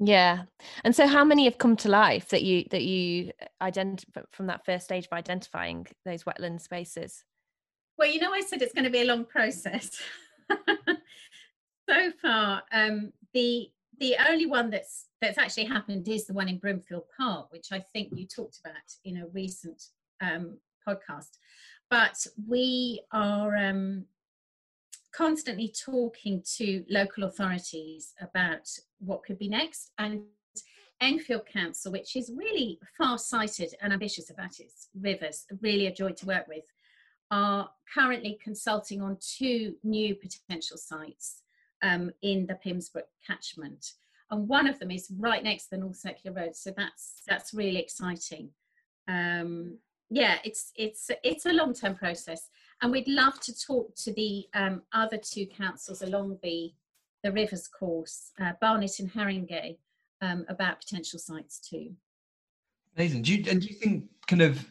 Yeah, 0.00 0.44
and 0.82 0.94
so 0.94 1.06
how 1.06 1.24
many 1.24 1.44
have 1.44 1.58
come 1.58 1.76
to 1.76 1.88
life 1.88 2.28
that 2.30 2.42
you 2.42 2.64
that 2.70 2.82
you 2.82 3.30
identify 3.60 4.22
from 4.32 4.46
that 4.48 4.64
first 4.64 4.86
stage 4.86 5.06
of 5.06 5.12
identifying 5.12 5.86
those 6.04 6.24
wetland 6.24 6.60
spaces? 6.60 7.24
Well, 7.96 8.10
you 8.10 8.20
know, 8.20 8.32
I 8.32 8.40
said 8.40 8.60
it's 8.60 8.72
going 8.72 8.84
to 8.84 8.90
be 8.90 9.02
a 9.02 9.06
long 9.06 9.24
process. 9.24 10.00
so 11.88 12.12
far, 12.20 12.62
um, 12.72 13.12
the 13.32 13.70
the 14.00 14.16
only 14.28 14.46
one 14.46 14.70
that's 14.70 15.06
that's 15.20 15.38
actually 15.38 15.64
happened 15.64 16.08
is 16.08 16.26
the 16.26 16.34
one 16.34 16.48
in 16.48 16.58
Broomfield 16.58 17.04
Park, 17.16 17.52
which 17.52 17.68
I 17.70 17.78
think 17.78 18.08
you 18.14 18.26
talked 18.26 18.58
about 18.64 18.74
in 19.04 19.18
a 19.18 19.28
recent 19.28 19.90
um, 20.20 20.58
podcast. 20.86 21.38
But 21.90 22.26
we 22.48 23.02
are 23.12 23.56
um, 23.56 24.06
constantly 25.16 25.72
talking 25.84 26.42
to 26.56 26.84
local 26.88 27.24
authorities 27.24 28.14
about 28.20 28.68
what 28.98 29.22
could 29.24 29.38
be 29.38 29.48
next. 29.48 29.92
And 29.98 30.22
Enfield 31.00 31.46
Council, 31.46 31.92
which 31.92 32.16
is 32.16 32.32
really 32.34 32.78
far-sighted 32.96 33.74
and 33.82 33.92
ambitious 33.92 34.30
about 34.30 34.60
its 34.60 34.88
rivers, 35.00 35.46
really 35.60 35.86
a 35.86 35.94
joy 35.94 36.10
to 36.10 36.26
work 36.26 36.46
with, 36.48 36.64
are 37.30 37.68
currently 37.92 38.38
consulting 38.42 39.02
on 39.02 39.18
two 39.20 39.74
new 39.82 40.14
potential 40.14 40.76
sites 40.76 41.42
um, 41.82 42.10
in 42.22 42.46
the 42.46 42.54
Pymmes 42.54 42.88
Brook 42.88 43.08
catchment. 43.26 43.92
And 44.30 44.48
one 44.48 44.66
of 44.66 44.78
them 44.78 44.90
is 44.90 45.12
right 45.18 45.42
next 45.42 45.64
to 45.64 45.70
the 45.72 45.78
North 45.78 45.96
Circular 45.96 46.34
Road, 46.34 46.56
so 46.56 46.72
that's 46.76 47.22
that's 47.26 47.52
really 47.52 47.78
exciting. 47.78 48.50
Um, 49.06 49.78
yeah, 50.10 50.38
it's 50.44 50.72
it's 50.76 51.10
it's 51.22 51.46
a 51.46 51.52
long-term 51.52 51.96
process 51.96 52.48
and 52.84 52.92
we'd 52.92 53.08
love 53.08 53.40
to 53.40 53.58
talk 53.58 53.96
to 53.96 54.12
the 54.12 54.44
um, 54.52 54.82
other 54.92 55.16
two 55.16 55.46
councils 55.46 56.02
along 56.02 56.38
the, 56.42 56.70
the 57.22 57.32
rivers 57.32 57.66
course, 57.66 58.30
uh, 58.38 58.52
Barnet 58.60 58.98
and 58.98 59.10
Haringey, 59.10 59.78
um, 60.20 60.44
about 60.50 60.82
potential 60.82 61.18
sites 61.18 61.58
too. 61.58 61.94
Amazing. 62.94 63.22
Do 63.22 63.34
you, 63.34 63.50
and 63.50 63.62
do 63.62 63.68
you 63.68 63.74
think 63.76 64.04
kind 64.26 64.42
of 64.42 64.68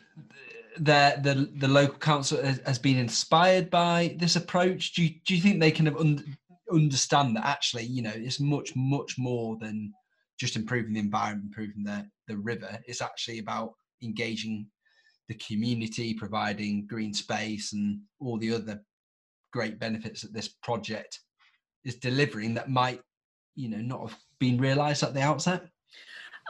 the, 0.78 1.18
the, 1.24 1.50
the 1.56 1.68
local 1.68 1.98
council 1.98 2.40
has, 2.44 2.62
has 2.68 2.78
been 2.78 3.00
inspired 3.00 3.72
by 3.72 4.16
this 4.20 4.36
approach? 4.36 4.94
Do 4.94 5.02
you, 5.02 5.16
do 5.26 5.36
you 5.36 5.42
think 5.42 5.60
they 5.60 5.72
kind 5.72 5.88
of 5.88 5.98
un, 5.98 6.24
understand 6.72 7.36
that 7.36 7.48
actually, 7.48 7.86
you 7.86 8.04
know, 8.04 8.14
it's 8.14 8.40
much, 8.40 8.76
much 8.76 9.18
more 9.18 9.58
than 9.60 9.92
just 10.40 10.56
improving 10.56 10.94
the 10.94 11.00
environment, 11.00 11.48
improving 11.48 11.84
the, 11.84 12.08
the 12.28 12.38
river. 12.38 12.78
It's 12.86 13.02
actually 13.02 13.40
about 13.40 13.74
engaging 14.04 14.68
the 15.34 15.46
community, 15.46 16.14
providing 16.14 16.86
green 16.88 17.14
space 17.14 17.74
and 17.74 18.00
all 18.20 18.38
the 18.38 18.54
other 18.54 18.82
great 19.52 19.80
benefits 19.80 20.22
that 20.22 20.34
this 20.34 20.48
project 20.48 21.20
is 21.84 21.96
delivering 21.96 22.54
that 22.54 22.70
might, 22.70 23.02
you 23.56 23.70
know, 23.70 23.78
not 23.78 24.10
have 24.10 24.20
been 24.40 24.58
realised 24.58 25.04
at 25.04 25.14
the 25.14 25.22
outset? 25.22 25.64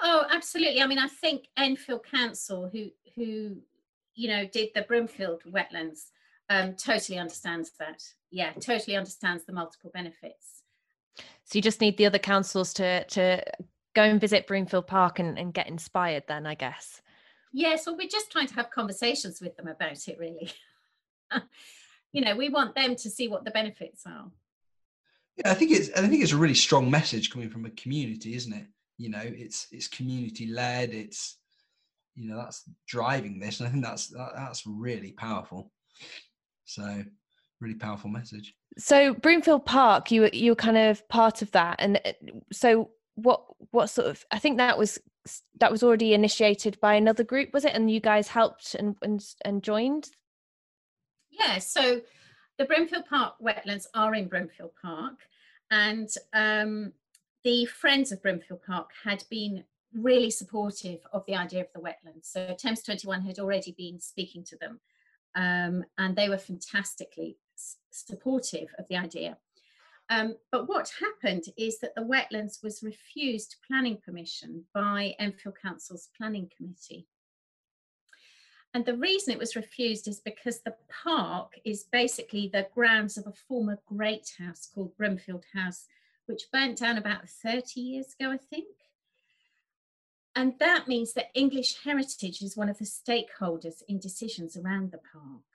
Oh, 0.02 0.26
absolutely. 0.32 0.82
I 0.82 0.88
mean, 0.88 1.00
I 1.00 1.08
think 1.08 1.48
Enfield 1.58 2.06
Council, 2.06 2.70
who 2.72 2.90
who 3.16 3.58
you 4.16 4.28
know 4.28 4.46
did 4.46 4.70
the 4.74 4.82
Broomfield 4.82 5.44
wetlands, 5.48 6.10
um, 6.50 6.76
totally 6.76 7.20
understands 7.20 7.72
that. 7.80 8.04
Yeah, 8.32 8.52
totally 8.54 8.98
understands 8.98 9.46
the 9.46 9.54
multiple 9.54 9.92
benefits. 9.94 10.64
So 11.18 11.58
you 11.58 11.62
just 11.62 11.82
need 11.82 11.98
the 11.98 12.08
other 12.08 12.20
councils 12.20 12.74
to 12.76 13.04
to 13.06 13.44
go 13.94 14.02
and 14.02 14.20
visit 14.20 14.48
Broomfield 14.48 14.88
Park 14.88 15.20
and, 15.20 15.38
and 15.38 15.54
get 15.54 15.68
inspired. 15.68 16.24
Then, 16.28 16.48
I 16.48 16.56
guess. 16.56 17.03
Yes, 17.54 17.86
well, 17.86 17.96
we're 17.96 18.08
just 18.08 18.32
trying 18.32 18.48
to 18.48 18.56
have 18.56 18.72
conversations 18.72 19.40
with 19.40 19.56
them 19.56 19.68
about 19.68 20.08
it, 20.08 20.18
really. 20.20 20.52
you 22.12 22.22
know, 22.22 22.36
we 22.36 22.50
want 22.50 22.76
them 22.76 22.96
to 22.96 23.10
see 23.10 23.28
what 23.28 23.46
the 23.46 23.52
benefits 23.52 24.04
are. 24.08 24.32
Yeah, 25.38 25.52
I 25.52 25.54
think 25.54 25.72
it's 25.72 25.90
I 25.96 26.08
think 26.08 26.22
it's 26.22 26.32
a 26.32 26.38
really 26.38 26.56
strong 26.56 26.90
message 26.90 27.32
coming 27.32 27.50
from 27.50 27.66
a 27.66 27.72
community, 27.72 28.36
isn't 28.36 28.54
it? 28.54 28.66
You 28.98 29.10
know, 29.10 29.22
it's 29.24 29.68
it's 29.72 29.88
community 29.88 30.48
led. 30.48 30.94
It's 30.94 31.38
you 32.16 32.28
know 32.28 32.38
that's 32.38 32.64
driving 32.88 33.40
this, 33.40 33.60
and 33.60 33.68
I 33.68 33.72
think 33.72 33.84
that's 33.84 34.08
that, 34.08 34.32
that's 34.36 34.66
really 34.68 35.12
powerful. 35.12 35.72
So, 36.66 37.04
really 37.60 37.76
powerful 37.76 38.10
message. 38.10 38.56
So 38.78 39.14
Broomfield 39.14 39.66
Park, 39.66 40.12
you 40.12 40.30
you 40.34 40.52
were 40.52 40.56
kind 40.56 40.78
of 40.78 41.08
part 41.08 41.42
of 41.42 41.52
that, 41.52 41.78
and 41.80 42.00
uh, 42.06 42.14
so 42.52 42.92
what 43.16 43.44
what 43.72 43.88
sort 43.88 44.08
of 44.08 44.24
I 44.32 44.40
think 44.40 44.58
that 44.58 44.78
was 44.78 45.00
that 45.60 45.72
was 45.72 45.84
already 45.84 46.14
initiated 46.14 46.80
by 46.80 46.96
another 46.96 47.24
group, 47.24 47.54
was 47.54 47.66
it? 47.66 47.74
And 47.74 47.90
you 47.90 48.00
guys 48.00 48.28
helped 48.28 48.76
and 48.76 48.96
and, 49.02 49.24
and 49.46 49.64
joined. 49.64 50.10
Yeah. 51.32 51.60
So 51.60 52.02
the 52.58 52.66
Broomfield 52.66 53.06
Park 53.06 53.36
wetlands 53.42 53.88
are 53.94 54.14
in 54.14 54.28
Broomfield 54.28 54.72
Park, 54.82 55.16
and 55.72 56.10
um, 56.34 56.94
the 57.44 57.66
Friends 57.66 58.12
of 58.12 58.22
Broomfield 58.22 58.62
Park 58.66 58.92
had 59.04 59.24
been 59.30 59.64
really 59.94 60.30
supportive 60.30 61.00
of 61.12 61.26
the 61.28 61.36
idea 61.36 61.62
of 61.62 61.68
the 61.74 61.80
wetlands. 61.80 62.26
So 62.26 62.56
Thames 62.58 62.82
21 62.82 63.22
had 63.22 63.40
already 63.40 63.74
been 63.78 64.00
speaking 64.00 64.44
to 64.46 64.58
them, 64.58 64.80
um, 65.36 65.86
and 65.98 66.16
they 66.16 66.30
were 66.30 66.38
fantastically 66.38 67.38
supportive 67.92 68.70
of 68.78 68.88
the 68.88 68.98
idea. 68.98 69.38
Um, 70.10 70.36
but 70.52 70.68
what 70.68 70.92
happened 71.00 71.46
is 71.58 71.80
that 71.80 71.96
the 71.96 72.02
wetlands 72.02 72.62
was 72.62 72.84
refused 72.84 73.56
planning 73.66 73.98
permission 73.98 74.66
by 74.74 75.16
Enfield 75.20 75.56
Council's 75.62 76.10
planning 76.18 76.52
committee. 76.56 77.08
And 78.74 78.86
the 78.86 78.98
reason 78.98 79.32
it 79.32 79.40
was 79.40 79.56
refused 79.56 80.08
is 80.08 80.20
because 80.20 80.62
the 80.62 80.76
park 80.90 81.54
is 81.64 81.86
basically 81.92 82.48
the 82.48 82.68
grounds 82.74 83.18
of 83.18 83.28
a 83.28 83.34
former 83.48 83.78
great 83.88 84.34
house 84.40 84.68
called 84.74 84.98
Broomfield 84.98 85.46
House, 85.54 85.86
which 86.26 86.52
burnt 86.52 86.80
down 86.80 86.98
about 86.98 87.30
30 87.30 87.80
years 87.80 88.16
ago, 88.20 88.32
I 88.32 88.38
think. 88.38 88.66
And 90.36 90.58
that 90.60 90.88
means 90.88 91.14
that 91.14 91.30
English 91.36 91.84
heritage 91.84 92.42
is 92.42 92.58
one 92.58 92.68
of 92.68 92.80
the 92.80 92.86
stakeholders 92.86 93.84
in 93.88 94.00
decisions 94.00 94.58
around 94.58 94.92
the 94.92 94.98
park 94.98 95.53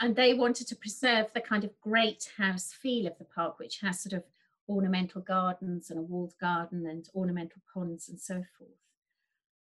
and 0.00 0.16
they 0.16 0.34
wanted 0.34 0.66
to 0.68 0.76
preserve 0.76 1.26
the 1.34 1.40
kind 1.40 1.62
of 1.62 1.78
great 1.80 2.30
house 2.38 2.72
feel 2.72 3.06
of 3.06 3.18
the 3.18 3.24
park, 3.24 3.58
which 3.58 3.80
has 3.80 4.00
sort 4.00 4.14
of 4.14 4.24
ornamental 4.68 5.20
gardens 5.20 5.90
and 5.90 5.98
a 5.98 6.02
walled 6.02 6.32
garden 6.40 6.86
and 6.86 7.08
ornamental 7.14 7.60
ponds 7.72 8.08
and 8.08 8.18
so 8.18 8.42
forth. 8.58 8.70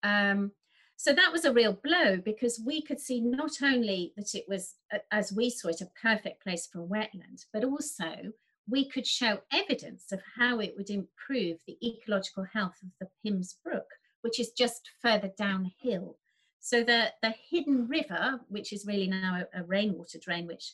Um, 0.03 0.51
so 0.97 1.13
that 1.13 1.31
was 1.31 1.45
a 1.45 1.53
real 1.53 1.73
blow 1.73 2.17
because 2.17 2.61
we 2.65 2.81
could 2.81 2.99
see 2.99 3.19
not 3.19 3.61
only 3.61 4.13
that 4.15 4.33
it 4.33 4.45
was, 4.47 4.75
as 5.11 5.33
we 5.33 5.49
saw 5.49 5.67
it, 5.67 5.81
a 5.81 5.89
perfect 6.01 6.41
place 6.41 6.67
for 6.71 6.87
wetland, 6.87 7.45
but 7.51 7.63
also 7.63 8.31
we 8.67 8.89
could 8.89 9.05
show 9.05 9.41
evidence 9.51 10.11
of 10.11 10.21
how 10.37 10.59
it 10.59 10.73
would 10.77 10.89
improve 10.89 11.59
the 11.67 11.77
ecological 11.85 12.45
health 12.53 12.77
of 12.81 12.89
the 12.99 13.07
Pymmes 13.23 13.57
Brook, 13.63 13.85
which 14.21 14.39
is 14.39 14.51
just 14.51 14.89
further 15.01 15.31
downhill 15.37 16.17
so 16.65 16.83
the, 16.83 17.13
the 17.21 17.35
hidden 17.47 17.87
river, 17.87 18.39
which 18.47 18.73
is 18.73 18.87
really 18.87 19.05
now 19.05 19.43
a, 19.53 19.59
a 19.59 19.63
rainwater 19.65 20.17
drain, 20.17 20.47
which 20.47 20.73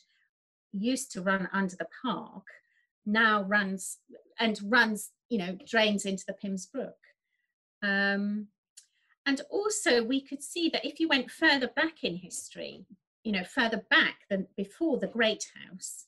used 0.72 1.12
to 1.12 1.20
run 1.20 1.50
under 1.52 1.76
the 1.76 1.86
park, 2.00 2.46
now 3.04 3.42
runs 3.42 3.98
and 4.40 4.58
runs, 4.64 5.10
you 5.28 5.36
know, 5.36 5.54
drains 5.66 6.06
into 6.06 6.24
the 6.26 6.32
Pymmes 6.32 6.64
Brook. 6.64 6.96
Um, 7.82 8.46
and 9.26 9.42
also 9.50 10.02
we 10.02 10.22
could 10.22 10.42
see 10.42 10.70
that 10.70 10.86
if 10.86 10.98
you 10.98 11.08
went 11.08 11.30
further 11.30 11.68
back 11.68 12.04
in 12.04 12.16
history, 12.16 12.86
you 13.22 13.32
know, 13.32 13.44
further 13.44 13.82
back 13.90 14.20
than 14.30 14.46
before 14.56 14.98
the 14.98 15.08
Great 15.08 15.44
House, 15.68 16.06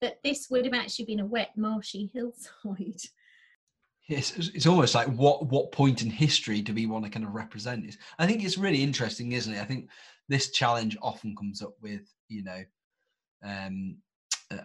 that 0.00 0.22
this 0.22 0.48
would 0.48 0.64
have 0.64 0.74
actually 0.74 1.06
been 1.06 1.18
a 1.18 1.26
wet, 1.26 1.56
marshy 1.56 2.08
hillside. 2.14 3.00
It's, 4.08 4.36
it's 4.36 4.66
almost 4.66 4.94
like 4.94 5.08
what 5.08 5.46
what 5.46 5.72
point 5.72 6.02
in 6.02 6.10
history 6.10 6.60
do 6.60 6.74
we 6.74 6.84
want 6.86 7.04
to 7.04 7.10
kind 7.10 7.24
of 7.24 7.34
represent? 7.34 7.86
It's, 7.86 7.96
I 8.18 8.26
think 8.26 8.44
it's 8.44 8.58
really 8.58 8.82
interesting, 8.82 9.32
isn't 9.32 9.54
it? 9.54 9.60
I 9.60 9.64
think 9.64 9.88
this 10.28 10.50
challenge 10.50 10.96
often 11.00 11.34
comes 11.34 11.62
up 11.62 11.74
with 11.80 12.02
you 12.28 12.44
know 12.44 12.64
um, 13.42 13.96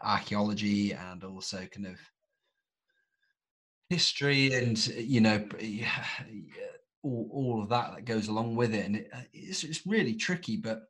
archaeology 0.01 0.93
and 0.93 1.23
also 1.23 1.65
kind 1.73 1.87
of 1.87 1.97
history 3.89 4.53
and 4.53 4.87
you 4.87 5.21
know 5.21 5.43
all, 7.03 7.29
all 7.31 7.63
of 7.63 7.69
that 7.69 7.95
that 7.95 8.05
goes 8.05 8.27
along 8.27 8.55
with 8.55 8.73
it 8.73 8.85
and 8.85 8.97
it, 8.97 9.09
uh, 9.13 9.21
it's, 9.33 9.63
it's 9.63 9.87
really 9.87 10.13
tricky 10.13 10.57
but 10.57 10.83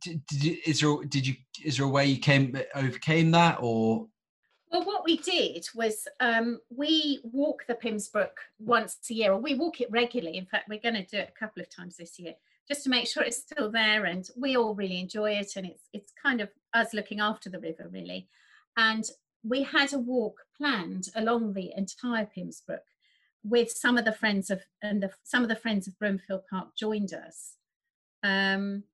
did, 0.00 0.24
did, 0.26 0.58
is 0.66 0.80
there 0.80 0.96
did 1.08 1.26
you 1.26 1.34
is 1.64 1.76
there 1.76 1.86
a 1.86 1.90
way 1.90 2.06
you 2.06 2.18
came 2.18 2.56
overcame 2.74 3.30
that 3.32 3.58
or 3.60 4.06
well 4.70 4.84
what 4.84 5.04
we 5.04 5.16
did 5.18 5.66
was 5.74 6.08
um, 6.20 6.60
we 6.74 7.20
walk 7.22 7.64
the 7.66 7.74
Pymmes 7.74 8.08
Brook 8.08 8.40
once 8.58 8.98
a 9.10 9.14
year 9.14 9.32
or 9.32 9.38
we 9.38 9.54
walk 9.54 9.80
it 9.80 9.90
regularly 9.90 10.38
in 10.38 10.46
fact 10.46 10.68
we're 10.68 10.78
going 10.80 10.94
to 10.94 11.04
do 11.04 11.18
it 11.18 11.32
a 11.34 11.38
couple 11.38 11.62
of 11.62 11.68
times 11.68 11.96
this 11.96 12.18
year 12.18 12.34
just 12.68 12.82
to 12.82 12.90
make 12.90 13.06
sure 13.06 13.22
it's 13.22 13.36
still 13.36 13.70
there 13.70 14.06
and 14.06 14.28
we 14.36 14.56
all 14.56 14.74
really 14.74 15.00
enjoy 15.00 15.32
it 15.32 15.56
and 15.56 15.66
it's 15.66 15.84
it's 15.92 16.12
kind 16.20 16.40
of 16.40 16.48
us 16.74 16.92
looking 16.92 17.20
after 17.20 17.48
the 17.48 17.60
river 17.60 17.88
really 17.90 18.28
and 18.76 19.10
we 19.48 19.62
had 19.62 19.92
a 19.92 19.98
walk 19.98 20.46
planned 20.56 21.08
along 21.14 21.52
the 21.52 21.72
entire 21.76 22.26
Pymmes 22.26 22.60
Brook 22.60 22.82
with 23.44 23.70
some 23.70 23.96
of 23.96 24.04
the 24.04 24.12
friends 24.12 24.50
of 24.50 24.62
and 24.82 25.02
the, 25.02 25.10
some 25.22 25.42
of 25.42 25.48
the 25.48 25.56
friends 25.56 25.86
of 25.86 25.98
Broomfield 25.98 26.42
Park 26.50 26.76
joined 26.76 27.12
us. 27.12 27.54
Um, 28.22 28.84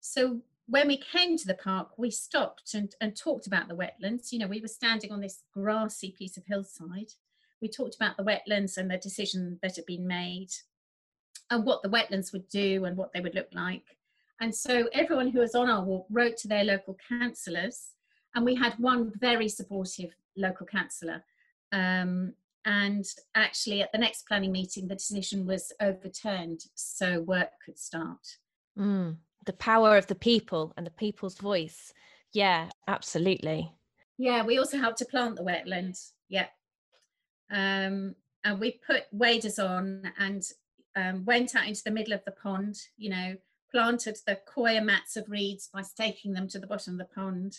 so 0.00 0.40
when 0.66 0.88
we 0.88 0.96
came 0.96 1.36
to 1.36 1.46
the 1.46 1.54
park, 1.54 1.90
we 1.96 2.10
stopped 2.10 2.74
and, 2.74 2.94
and 3.00 3.16
talked 3.16 3.46
about 3.46 3.68
the 3.68 3.74
wetlands. 3.74 4.32
You 4.32 4.38
know, 4.38 4.46
we 4.46 4.60
were 4.60 4.68
standing 4.68 5.12
on 5.12 5.20
this 5.20 5.42
grassy 5.52 6.14
piece 6.16 6.36
of 6.36 6.44
hillside. 6.46 7.12
We 7.60 7.68
talked 7.68 7.94
about 7.94 8.16
the 8.16 8.24
wetlands 8.24 8.76
and 8.76 8.90
the 8.90 8.98
decision 8.98 9.58
that 9.62 9.76
had 9.76 9.86
been 9.86 10.06
made 10.06 10.50
and 11.50 11.64
what 11.64 11.82
the 11.82 11.88
wetlands 11.88 12.32
would 12.32 12.48
do 12.48 12.84
and 12.84 12.96
what 12.96 13.12
they 13.12 13.20
would 13.20 13.34
look 13.34 13.48
like. 13.52 13.96
And 14.40 14.54
so 14.54 14.88
everyone 14.92 15.28
who 15.28 15.40
was 15.40 15.54
on 15.54 15.70
our 15.70 15.84
walk 15.84 16.06
wrote 16.10 16.36
to 16.38 16.48
their 16.48 16.64
local 16.64 16.96
councillors, 17.08 17.90
and 18.34 18.44
we 18.44 18.54
had 18.54 18.74
one 18.78 19.12
very 19.20 19.48
supportive 19.48 20.10
local 20.36 20.66
councillor. 20.66 21.22
Um, 21.70 22.34
and 22.64 23.04
actually, 23.34 23.82
at 23.82 23.92
the 23.92 23.98
next 23.98 24.26
planning 24.26 24.52
meeting, 24.52 24.88
the 24.88 24.94
decision 24.94 25.46
was 25.46 25.72
overturned, 25.80 26.64
so 26.74 27.20
work 27.20 27.50
could 27.64 27.78
start. 27.78 28.38
Mm, 28.78 29.16
the 29.44 29.52
power 29.54 29.96
of 29.96 30.06
the 30.06 30.14
people 30.14 30.72
and 30.76 30.86
the 30.86 30.90
people's 30.90 31.38
voice. 31.38 31.92
Yeah, 32.32 32.70
absolutely. 32.88 33.72
Yeah, 34.18 34.44
we 34.44 34.58
also 34.58 34.78
helped 34.78 34.98
to 34.98 35.04
plant 35.04 35.36
the 35.36 35.42
wetlands. 35.42 36.12
Yeah. 36.28 36.46
Um, 37.50 38.14
and 38.44 38.58
we 38.60 38.80
put 38.86 39.04
waders 39.12 39.58
on 39.58 40.12
and 40.18 40.42
um, 40.96 41.24
went 41.24 41.54
out 41.54 41.66
into 41.66 41.82
the 41.84 41.90
middle 41.90 42.12
of 42.12 42.24
the 42.24 42.32
pond, 42.32 42.76
you 42.96 43.10
know, 43.10 43.36
planted 43.70 44.18
the 44.26 44.38
coir 44.46 44.80
mats 44.80 45.16
of 45.16 45.28
reeds 45.28 45.68
by 45.72 45.82
staking 45.82 46.32
them 46.32 46.48
to 46.48 46.58
the 46.58 46.66
bottom 46.66 46.94
of 46.94 46.98
the 46.98 47.14
pond. 47.14 47.58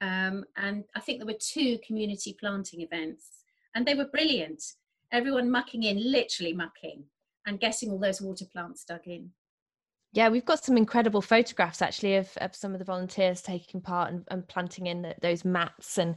Um, 0.00 0.44
and 0.56 0.84
I 0.96 1.00
think 1.00 1.18
there 1.18 1.26
were 1.26 1.38
two 1.38 1.78
community 1.86 2.36
planting 2.38 2.80
events, 2.80 3.44
and 3.74 3.86
they 3.86 3.94
were 3.94 4.06
brilliant. 4.06 4.62
Everyone 5.12 5.50
mucking 5.50 5.84
in, 5.84 6.10
literally 6.10 6.52
mucking, 6.52 7.04
and 7.46 7.60
getting 7.60 7.90
all 7.90 7.98
those 7.98 8.20
water 8.20 8.46
plants 8.46 8.84
dug 8.84 9.06
in. 9.06 9.30
Yeah, 10.12 10.28
we've 10.28 10.44
got 10.44 10.62
some 10.62 10.76
incredible 10.76 11.22
photographs 11.22 11.80
actually 11.80 12.16
of, 12.16 12.28
of 12.36 12.54
some 12.54 12.74
of 12.74 12.78
the 12.78 12.84
volunteers 12.84 13.40
taking 13.40 13.80
part 13.80 14.12
and, 14.12 14.24
and 14.30 14.46
planting 14.46 14.86
in 14.86 15.02
the, 15.02 15.14
those 15.22 15.44
mats. 15.44 15.98
And 15.98 16.16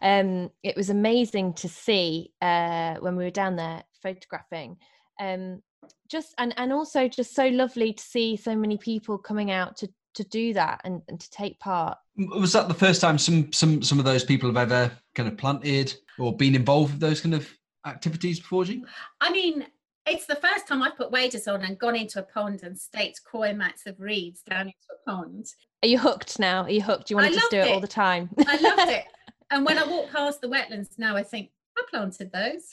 um, 0.00 0.50
it 0.62 0.76
was 0.76 0.90
amazing 0.90 1.54
to 1.54 1.68
see 1.68 2.32
uh, 2.40 2.96
when 3.00 3.16
we 3.16 3.24
were 3.24 3.30
down 3.30 3.56
there 3.56 3.82
photographing. 4.00 4.76
Um, 5.20 5.62
just 6.08 6.34
and 6.38 6.54
and 6.56 6.72
also 6.72 7.08
just 7.08 7.34
so 7.34 7.48
lovely 7.48 7.92
to 7.92 8.02
see 8.02 8.36
so 8.36 8.54
many 8.54 8.76
people 8.76 9.18
coming 9.18 9.50
out 9.50 9.76
to 9.78 9.88
to 10.14 10.24
do 10.24 10.52
that 10.52 10.80
and, 10.84 11.02
and 11.08 11.18
to 11.18 11.30
take 11.30 11.58
part 11.58 11.96
was 12.16 12.52
that 12.52 12.68
the 12.68 12.74
first 12.74 13.00
time 13.00 13.18
some 13.18 13.52
some 13.52 13.82
some 13.82 13.98
of 13.98 14.04
those 14.04 14.24
people 14.24 14.48
have 14.48 14.70
ever 14.70 14.92
kind 15.14 15.28
of 15.28 15.36
planted 15.36 15.94
or 16.18 16.36
been 16.36 16.54
involved 16.54 16.92
with 16.92 17.00
those 17.00 17.20
kind 17.20 17.34
of 17.34 17.50
activities 17.86 18.38
before 18.38 18.64
you 18.64 18.84
i 19.20 19.32
mean 19.32 19.66
it's 20.06 20.26
the 20.26 20.36
first 20.36 20.66
time 20.66 20.82
I've 20.82 20.96
put 20.96 21.10
waders 21.10 21.46
on 21.48 21.62
and 21.62 21.78
gone 21.78 21.96
into 21.96 22.18
a 22.18 22.22
pond 22.22 22.62
and 22.62 22.78
staked 22.78 23.20
coir 23.24 23.54
mats 23.54 23.86
of 23.86 24.00
reeds 24.00 24.42
down 24.42 24.66
into 24.66 24.76
a 24.90 25.10
pond. 25.10 25.46
Are 25.82 25.88
you 25.88 25.98
hooked 25.98 26.38
now? 26.38 26.62
Are 26.62 26.70
you 26.70 26.82
hooked? 26.82 27.08
Do 27.08 27.12
you 27.12 27.16
want 27.16 27.32
to 27.32 27.38
just 27.38 27.50
do 27.50 27.58
it, 27.58 27.66
it 27.66 27.72
all 27.72 27.80
the 27.80 27.88
time? 27.88 28.30
I 28.46 28.56
loved 28.58 28.90
it. 28.90 29.04
And 29.50 29.66
when 29.66 29.76
I 29.76 29.84
walk 29.84 30.10
past 30.10 30.40
the 30.40 30.48
wetlands 30.48 30.98
now, 30.98 31.14
I 31.14 31.22
think 31.22 31.50
I 31.76 31.82
planted 31.90 32.32
those. 32.32 32.68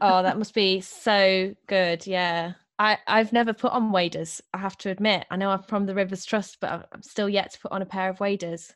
oh, 0.00 0.22
that 0.22 0.38
must 0.38 0.54
be 0.54 0.80
so 0.80 1.54
good. 1.66 2.06
Yeah. 2.06 2.54
I, 2.78 2.96
I've 3.06 3.30
never 3.30 3.52
put 3.52 3.72
on 3.72 3.92
waders, 3.92 4.40
I 4.54 4.58
have 4.58 4.78
to 4.78 4.90
admit. 4.90 5.26
I 5.30 5.36
know 5.36 5.50
I'm 5.50 5.62
from 5.62 5.84
the 5.84 5.94
Rivers 5.94 6.24
Trust, 6.24 6.60
but 6.60 6.88
I'm 6.92 7.02
still 7.02 7.28
yet 7.28 7.52
to 7.52 7.60
put 7.60 7.72
on 7.72 7.82
a 7.82 7.86
pair 7.86 8.08
of 8.08 8.20
waders. 8.20 8.72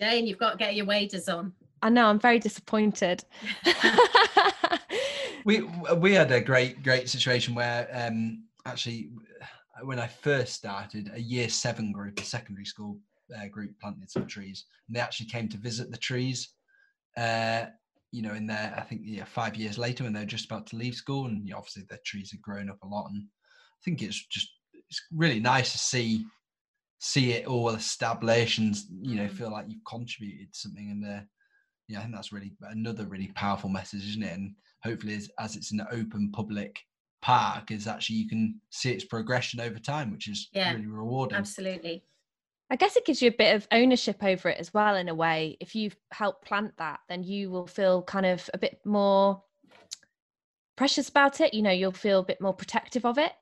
Jane, 0.00 0.26
you've 0.26 0.38
got 0.38 0.52
to 0.52 0.56
get 0.58 0.74
your 0.74 0.86
waders 0.86 1.28
on. 1.28 1.52
I 1.80 1.90
know, 1.90 2.06
I'm 2.06 2.18
very 2.18 2.40
disappointed. 2.40 3.22
we 5.44 5.62
we 5.96 6.12
had 6.12 6.30
a 6.32 6.40
great 6.40 6.82
great 6.82 7.08
situation 7.08 7.54
where 7.54 7.88
um, 7.92 8.44
actually 8.66 9.10
when 9.82 9.98
I 9.98 10.06
first 10.06 10.54
started, 10.54 11.10
a 11.14 11.20
year 11.20 11.48
seven 11.48 11.92
group, 11.92 12.20
a 12.20 12.24
secondary 12.24 12.66
school 12.66 12.98
uh, 13.36 13.46
group, 13.48 13.78
planted 13.80 14.10
some 14.10 14.26
trees, 14.26 14.64
and 14.86 14.96
they 14.96 15.00
actually 15.00 15.26
came 15.26 15.48
to 15.48 15.56
visit 15.56 15.90
the 15.90 15.96
trees. 15.96 16.50
Uh, 17.16 17.66
you 18.12 18.22
know, 18.22 18.34
in 18.34 18.46
there, 18.46 18.74
I 18.76 18.82
think 18.82 19.02
yeah, 19.04 19.24
five 19.24 19.56
years 19.56 19.78
later 19.78 20.04
when 20.04 20.12
they're 20.12 20.24
just 20.24 20.46
about 20.46 20.66
to 20.68 20.76
leave 20.76 20.94
school, 20.94 21.26
and 21.26 21.46
you 21.46 21.52
know, 21.52 21.58
obviously 21.58 21.84
the 21.88 21.98
trees 22.04 22.30
have 22.32 22.42
grown 22.42 22.70
up 22.70 22.82
a 22.82 22.86
lot, 22.86 23.10
and 23.10 23.22
I 23.22 23.80
think 23.84 24.02
it's 24.02 24.26
just 24.26 24.50
it's 24.74 25.02
really 25.12 25.40
nice 25.40 25.72
to 25.72 25.78
see 25.78 26.26
see 26.98 27.32
it 27.32 27.46
all 27.46 27.70
established 27.70 28.58
and 28.58 28.76
you 29.00 29.16
know 29.16 29.24
mm. 29.24 29.30
feel 29.30 29.50
like 29.50 29.64
you've 29.68 29.84
contributed 29.86 30.48
something 30.52 30.90
and 30.90 31.06
uh, 31.06 31.22
yeah 31.88 31.98
i 31.98 32.02
think 32.02 32.14
that's 32.14 32.30
really 32.30 32.52
another 32.68 33.06
really 33.06 33.28
powerful 33.28 33.70
message 33.70 34.06
isn't 34.06 34.22
it 34.22 34.34
and 34.34 34.54
hopefully 34.82 35.14
as, 35.14 35.30
as 35.38 35.56
it's 35.56 35.72
an 35.72 35.86
open 35.92 36.30
public 36.32 36.78
park 37.22 37.70
is 37.70 37.86
actually 37.86 38.16
you 38.16 38.28
can 38.28 38.58
see 38.70 38.90
its 38.90 39.04
progression 39.04 39.60
over 39.60 39.78
time 39.78 40.10
which 40.10 40.28
is 40.28 40.48
yeah, 40.52 40.72
really 40.72 40.86
rewarding 40.86 41.36
absolutely 41.36 42.02
I 42.70 42.76
guess 42.76 42.96
it 42.96 43.04
gives 43.04 43.20
you 43.20 43.28
a 43.28 43.36
bit 43.36 43.56
of 43.56 43.66
ownership 43.72 44.22
over 44.22 44.48
it 44.48 44.58
as 44.58 44.72
well, 44.72 44.94
in 44.94 45.08
a 45.08 45.14
way. 45.14 45.56
If 45.58 45.74
you've 45.74 45.96
helped 46.12 46.44
plant 46.44 46.72
that, 46.78 47.00
then 47.08 47.24
you 47.24 47.50
will 47.50 47.66
feel 47.66 48.00
kind 48.02 48.24
of 48.24 48.48
a 48.54 48.58
bit 48.58 48.80
more 48.84 49.42
precious 50.76 51.08
about 51.08 51.40
it. 51.40 51.52
You 51.52 51.62
know, 51.62 51.72
you'll 51.72 51.90
feel 51.90 52.20
a 52.20 52.24
bit 52.24 52.40
more 52.40 52.54
protective 52.54 53.04
of 53.04 53.18
it. 53.18 53.32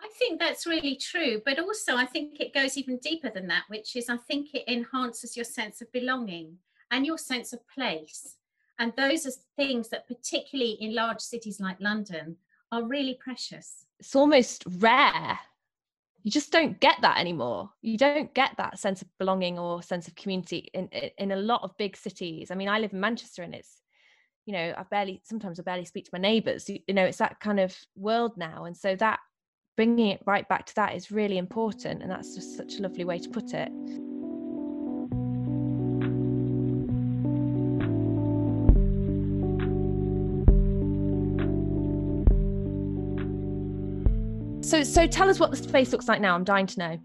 I 0.00 0.08
think 0.18 0.40
that's 0.40 0.66
really 0.66 0.96
true. 0.96 1.42
But 1.44 1.58
also, 1.58 1.94
I 1.94 2.06
think 2.06 2.40
it 2.40 2.54
goes 2.54 2.78
even 2.78 2.96
deeper 3.02 3.28
than 3.28 3.48
that, 3.48 3.64
which 3.68 3.96
is 3.96 4.08
I 4.08 4.16
think 4.16 4.54
it 4.54 4.64
enhances 4.66 5.36
your 5.36 5.44
sense 5.44 5.82
of 5.82 5.92
belonging 5.92 6.56
and 6.90 7.04
your 7.04 7.18
sense 7.18 7.52
of 7.52 7.60
place. 7.68 8.36
And 8.80 8.94
those 8.96 9.26
are 9.26 9.30
things 9.56 9.90
that, 9.90 10.08
particularly 10.08 10.72
in 10.80 10.94
large 10.94 11.20
cities 11.20 11.60
like 11.60 11.76
London, 11.80 12.36
are 12.72 12.82
really 12.82 13.18
precious. 13.22 13.84
It's 14.00 14.16
almost 14.16 14.64
rare. 14.78 15.38
You 16.22 16.30
just 16.30 16.50
don't 16.50 16.80
get 16.80 16.96
that 17.02 17.18
anymore. 17.18 17.70
You 17.82 17.98
don't 17.98 18.32
get 18.32 18.56
that 18.56 18.78
sense 18.78 19.02
of 19.02 19.08
belonging 19.18 19.58
or 19.58 19.82
sense 19.82 20.08
of 20.08 20.14
community 20.14 20.70
in 20.72 20.88
in 20.88 21.32
a 21.32 21.36
lot 21.36 21.62
of 21.62 21.76
big 21.76 21.96
cities. 21.96 22.50
I 22.50 22.54
mean 22.54 22.68
i 22.68 22.78
live 22.78 22.92
in 22.92 23.00
manchester 23.00 23.42
and 23.42 23.54
it's 23.54 23.80
you 24.44 24.52
know 24.52 24.74
i 24.76 24.82
barely 24.90 25.22
sometimes 25.24 25.58
i 25.58 25.62
barely 25.62 25.84
speak 25.86 26.04
to 26.04 26.10
my 26.12 26.18
neighbors 26.18 26.68
you, 26.68 26.78
you 26.86 26.94
know 26.94 27.04
it's 27.04 27.18
that 27.18 27.40
kind 27.40 27.60
of 27.60 27.76
world 27.96 28.36
now. 28.36 28.64
And 28.64 28.76
so 28.76 28.96
that 28.96 29.20
bringing 29.76 30.08
it 30.08 30.20
right 30.26 30.46
back 30.48 30.66
to 30.66 30.74
that 30.74 30.94
is 30.94 31.10
really 31.10 31.38
important. 31.38 32.02
And 32.02 32.10
that's 32.10 32.34
just 32.34 32.56
such 32.56 32.76
a 32.78 32.82
lovely 32.82 33.04
way 33.04 33.18
to 33.18 33.28
put 33.28 33.54
it 33.54 33.72
so 44.70 44.84
so 44.84 45.04
tell 45.04 45.28
us 45.28 45.40
what 45.40 45.50
the 45.50 45.56
space 45.56 45.90
looks 45.90 46.06
like 46.06 46.20
now. 46.20 46.34
I'm 46.34 46.44
dying 46.44 46.66
to 46.66 46.78
know. 46.78 46.98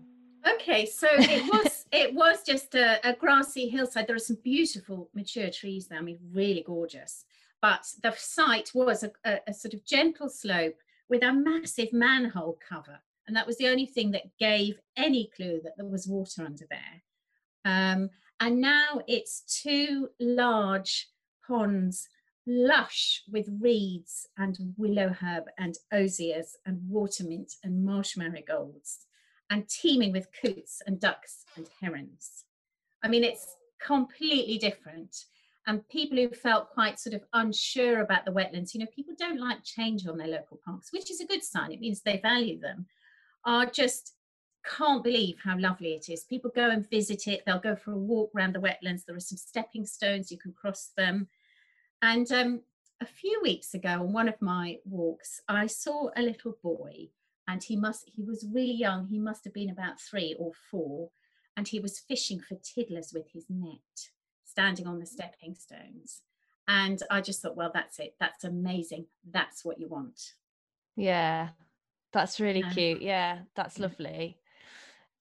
Okay, 0.54 0.86
so 0.86 1.08
it 1.12 1.52
was 1.52 1.86
it 1.92 2.14
was 2.14 2.44
just 2.44 2.76
a, 2.76 3.00
a, 3.08 3.14
grassy 3.14 3.68
hillside. 3.68 4.06
There 4.06 4.16
are 4.16 4.20
some 4.20 4.38
beautiful 4.44 5.10
mature 5.16 5.50
trees 5.50 5.88
there. 5.88 5.98
I 5.98 6.04
mean, 6.04 6.20
really 6.32 6.62
gorgeous. 6.62 7.26
But 7.62 7.88
the 8.04 8.14
site 8.16 8.70
was 8.76 9.04
a, 9.04 9.12
a, 9.26 9.40
a 9.48 9.54
sort 9.54 9.74
of 9.74 9.84
gentle 9.84 10.30
slope 10.30 10.76
with 11.10 11.24
a 11.24 11.34
massive 11.34 11.92
manhole 11.92 12.60
cover, 12.68 13.00
and 13.26 13.36
that 13.36 13.48
was 13.48 13.58
the 13.58 13.68
only 13.68 13.88
thing 13.88 14.12
that 14.12 14.38
gave 14.38 14.80
any 14.96 15.32
clue 15.36 15.60
that 15.64 15.76
there 15.76 15.88
was 15.88 16.08
water 16.08 16.46
under 16.46 16.66
there. 16.70 17.02
Um, 17.66 18.12
and 18.40 18.62
now 18.62 19.02
it's 19.08 19.42
two 19.64 20.10
large 20.20 21.08
ponds 21.48 22.10
lush 22.48 23.24
with 23.32 23.50
reeds 23.60 24.28
and 24.38 24.58
willow 24.78 25.10
herb 25.10 25.46
and 25.58 25.78
osiers 25.92 26.56
and 26.66 26.80
watermint 26.88 27.54
and 27.64 27.84
marsh 27.84 28.16
marigolds 28.18 29.06
and 29.50 29.68
teeming 29.68 30.12
with 30.12 30.28
coots 30.42 30.82
and 30.86 31.00
ducks 31.00 31.46
and 31.56 31.68
herons. 31.82 32.46
I 33.04 33.08
mean, 33.08 33.24
it's 33.24 33.56
completely 33.80 34.58
different. 34.58 35.16
And 35.68 35.88
people 35.90 36.18
who 36.18 36.30
felt 36.30 36.70
quite 36.70 37.00
sort 37.00 37.16
of 37.16 37.24
unsure 37.34 38.02
about 38.02 38.26
the 38.26 38.32
wetlands, 38.32 38.74
you 38.74 38.80
know, 38.80 38.86
people 38.96 39.16
don't 39.18 39.40
like 39.40 39.64
change 39.64 40.06
on 40.06 40.18
their 40.18 40.28
local 40.28 40.60
parks, 40.64 40.94
which 40.94 41.10
is 41.10 41.22
a 41.22 41.26
good 41.26 41.44
sign. 41.44 41.72
It 41.72 41.80
means 41.80 42.02
they 42.02 42.18
value 42.18 42.60
them, 42.60 42.86
are 43.46 43.66
just 43.66 44.14
can't 44.78 45.04
believe 45.04 45.38
how 45.44 45.58
lovely 45.58 45.94
it 45.94 46.10
is. 46.10 46.24
People 46.24 46.52
go 46.56 46.70
and 46.70 46.90
visit 46.90 47.28
it. 47.28 47.44
They'll 47.46 47.60
go 47.60 47.76
for 47.76 47.92
a 47.92 47.98
walk 47.98 48.32
around 48.36 48.54
the 48.54 48.62
wetlands. 48.62 49.06
There 49.06 49.16
are 49.16 49.20
some 49.20 49.38
stepping 49.38 49.86
stones, 49.86 50.32
you 50.32 50.38
can 50.38 50.54
cross 50.54 50.92
them. 50.98 51.28
And 52.06 52.32
um, 52.32 52.62
a 53.02 53.06
few 53.06 53.40
weeks 53.42 53.74
ago 53.74 53.90
on 53.90 54.14
one 54.14 54.30
of 54.30 54.40
my 54.40 54.78
walks, 54.86 55.42
I 55.50 55.66
saw 55.66 56.10
a 56.16 56.22
little 56.22 56.56
boy 56.62 57.08
and 57.48 57.64
he 57.64 57.76
must, 57.76 58.12
he 58.16 58.22
was 58.22 58.46
really 58.54 58.76
young. 58.76 59.08
He 59.08 59.18
must 59.18 59.44
have 59.46 59.56
been 59.56 59.72
about 59.72 60.00
three 60.00 60.36
or 60.38 60.52
four 60.70 61.10
and 61.58 61.68
he 61.68 61.80
was 61.80 61.98
fishing 61.98 62.40
for 62.40 62.60
tiddlers 62.62 63.12
with 63.12 63.32
his 63.34 63.46
net, 63.50 63.80
standing 64.44 64.86
on 64.86 65.00
the 65.00 65.06
stepping 65.08 65.56
stones. 65.56 66.22
And 66.68 67.02
I 67.10 67.22
just 67.22 67.42
thought, 67.42 67.58
well, 67.58 67.72
that's 67.74 67.98
it. 67.98 68.14
That's 68.20 68.44
amazing. 68.44 69.08
That's 69.28 69.66
what 69.66 69.80
you 69.80 69.88
want. 69.88 70.34
Yeah, 70.96 71.50
that's 72.14 72.40
really 72.40 72.64
cute. 72.72 73.02
Yeah, 73.02 73.40
that's 73.56 73.80
lovely. 73.80 74.38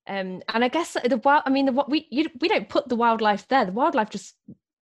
Um, 0.06 0.42
and 0.52 0.62
I 0.62 0.68
guess 0.68 0.98
the 1.02 1.16
wild, 1.16 1.44
I 1.46 1.50
mean, 1.50 1.64
the 1.64 1.72
what 1.72 1.90
we 1.90 2.06
you, 2.10 2.28
we 2.40 2.48
don't 2.48 2.68
put 2.68 2.90
the 2.90 2.96
wildlife 2.96 3.48
there. 3.48 3.64
The 3.64 3.72
wildlife 3.72 4.10
just 4.10 4.34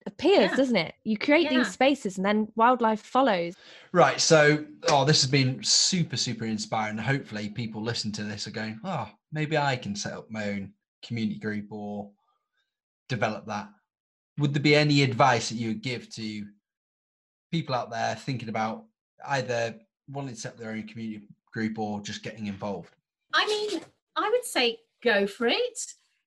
appears, 0.06 0.52
Yeah. 0.52 0.56
doesn't 0.56 0.76
it? 0.76 0.96
You 1.04 1.18
create 1.18 1.52
Yeah. 1.52 1.60
these 1.60 1.72
spaces, 1.72 2.18
and 2.18 2.26
then 2.26 2.52
wildlife 2.56 3.02
follows. 3.02 3.56
Right. 3.92 4.20
So, 4.20 4.66
oh, 4.90 5.06
this 5.06 5.22
has 5.22 5.30
been 5.30 5.64
super, 5.64 6.18
super 6.18 6.46
inspiring. 6.46 6.98
Hopefully, 6.98 7.50
people 7.50 7.82
listen 7.82 8.12
to 8.14 8.24
this 8.24 8.48
are 8.48 8.52
going, 8.52 8.80
oh, 8.84 9.10
maybe 9.32 9.58
I 9.58 9.76
can 9.76 9.96
set 9.96 10.14
up 10.14 10.30
my 10.32 10.50
own 10.50 10.74
community 11.04 11.40
group 11.40 11.72
or 11.72 12.12
develop 13.10 13.46
that. 13.48 13.70
Would 14.38 14.54
there 14.54 14.64
be 14.64 14.76
any 14.76 15.04
advice 15.04 15.50
that 15.50 15.56
you 15.56 15.70
would 15.70 15.82
give 15.82 16.10
to 16.16 16.48
people 17.52 17.76
out 17.76 17.92
there 17.92 18.16
thinking 18.16 18.50
about 18.50 18.86
either 19.28 19.80
wanting 20.08 20.36
to 20.36 20.40
set 20.42 20.54
up 20.54 20.58
their 20.58 20.72
own 20.72 20.88
community 20.88 21.28
group 21.52 21.78
or 21.78 22.02
just 22.02 22.24
getting 22.24 22.48
involved? 22.48 22.96
I 23.34 23.46
mean, 23.46 23.82
I 24.16 24.30
would 24.30 24.46
say 24.46 24.80
go 25.04 25.28
for 25.28 25.48
it. 25.48 25.80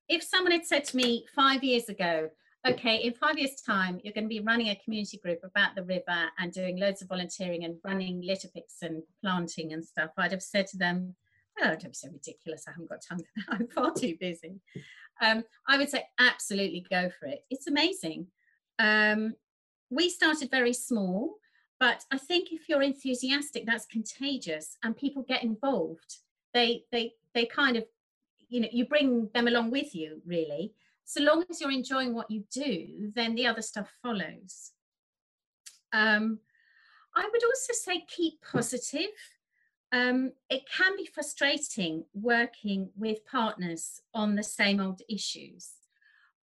If 0.09 0.23
someone 0.23 0.53
had 0.53 0.67
said 0.67 0.85
to 0.87 0.97
me 0.97 1.25
five 1.35 1.65
years 1.65 1.89
ago, 1.89 2.29
okay, 2.67 2.97
in 2.97 3.13
five 3.13 3.39
years' 3.39 3.61
time, 3.61 4.01
you're 4.03 4.15
going 4.15 4.25
to 4.25 4.29
be 4.29 4.41
running 4.41 4.69
a 4.69 4.77
community 4.77 5.19
group 5.19 5.41
about 5.45 5.75
the 5.75 5.85
river 5.85 6.29
and 6.39 6.53
doing 6.53 6.79
loads 6.79 7.03
of 7.03 7.09
volunteering 7.09 7.65
and 7.65 7.77
running 7.85 8.23
litter 8.23 8.49
picks 8.49 8.83
and 8.83 9.03
planting 9.21 9.73
and 9.73 9.85
stuff, 9.85 10.11
I'd 10.17 10.33
have 10.33 10.43
said 10.43 10.67
to 10.69 10.79
them, 10.79 11.15
oh, 11.61 11.69
don't 11.69 11.85
be 11.85 11.93
so 11.93 12.09
ridiculous. 12.11 12.65
I 12.67 12.73
haven't 12.73 12.89
got 12.89 13.03
time 13.03 13.19
for 13.19 13.25
that. 13.37 13.45
I'm 13.61 13.69
far 13.69 13.93
too 13.93 14.17
busy. 14.19 14.61
Um, 15.21 15.45
I 15.69 15.79
would 15.79 15.91
say 15.91 16.05
absolutely 16.19 16.85
go 16.91 17.11
for 17.19 17.27
it. 17.27 17.45
It's 17.51 17.67
amazing. 17.67 18.29
Um, 18.79 19.35
we 19.91 20.09
started 20.09 20.51
very 20.51 20.73
small, 20.73 21.35
but 21.79 22.05
I 22.11 22.19
think 22.19 22.53
if 22.53 22.69
you're 22.69 22.83
enthusiastic, 22.83 23.67
that's 23.67 23.87
contagious 23.87 24.77
and 24.83 24.97
people 24.97 25.23
get 25.23 25.45
involved. 25.45 26.19
They, 26.53 26.85
they, 26.91 27.13
they 27.35 27.47
kind 27.47 27.77
of, 27.77 27.85
you 28.55 28.61
know, 28.61 28.69
you 28.73 28.85
bring 28.87 29.29
them 29.35 29.49
along 29.49 29.71
with 29.71 29.95
you, 29.95 30.23
really 30.25 30.75
so 31.05 31.23
long 31.23 31.45
as 31.51 31.61
you're 31.61 31.71
enjoying 31.71 32.15
what 32.15 32.31
you 32.31 32.45
do, 32.51 33.13
then 33.15 33.35
the 33.35 33.47
other 33.47 33.63
stuff 33.63 33.91
follows. 34.03 34.73
Um, 35.93 36.41
I 37.15 37.29
would 37.31 37.45
also 37.45 37.73
say 37.73 38.05
keep 38.09 38.41
positive. 38.43 39.13
Um, 39.93 40.33
it 40.51 40.63
can 40.69 40.97
be 40.97 41.07
frustrating 41.07 42.05
working 42.15 42.91
with 42.97 43.25
partners 43.27 44.01
on 44.13 44.35
the 44.35 44.43
same 44.43 44.81
old 44.81 45.03
issues. 45.09 45.71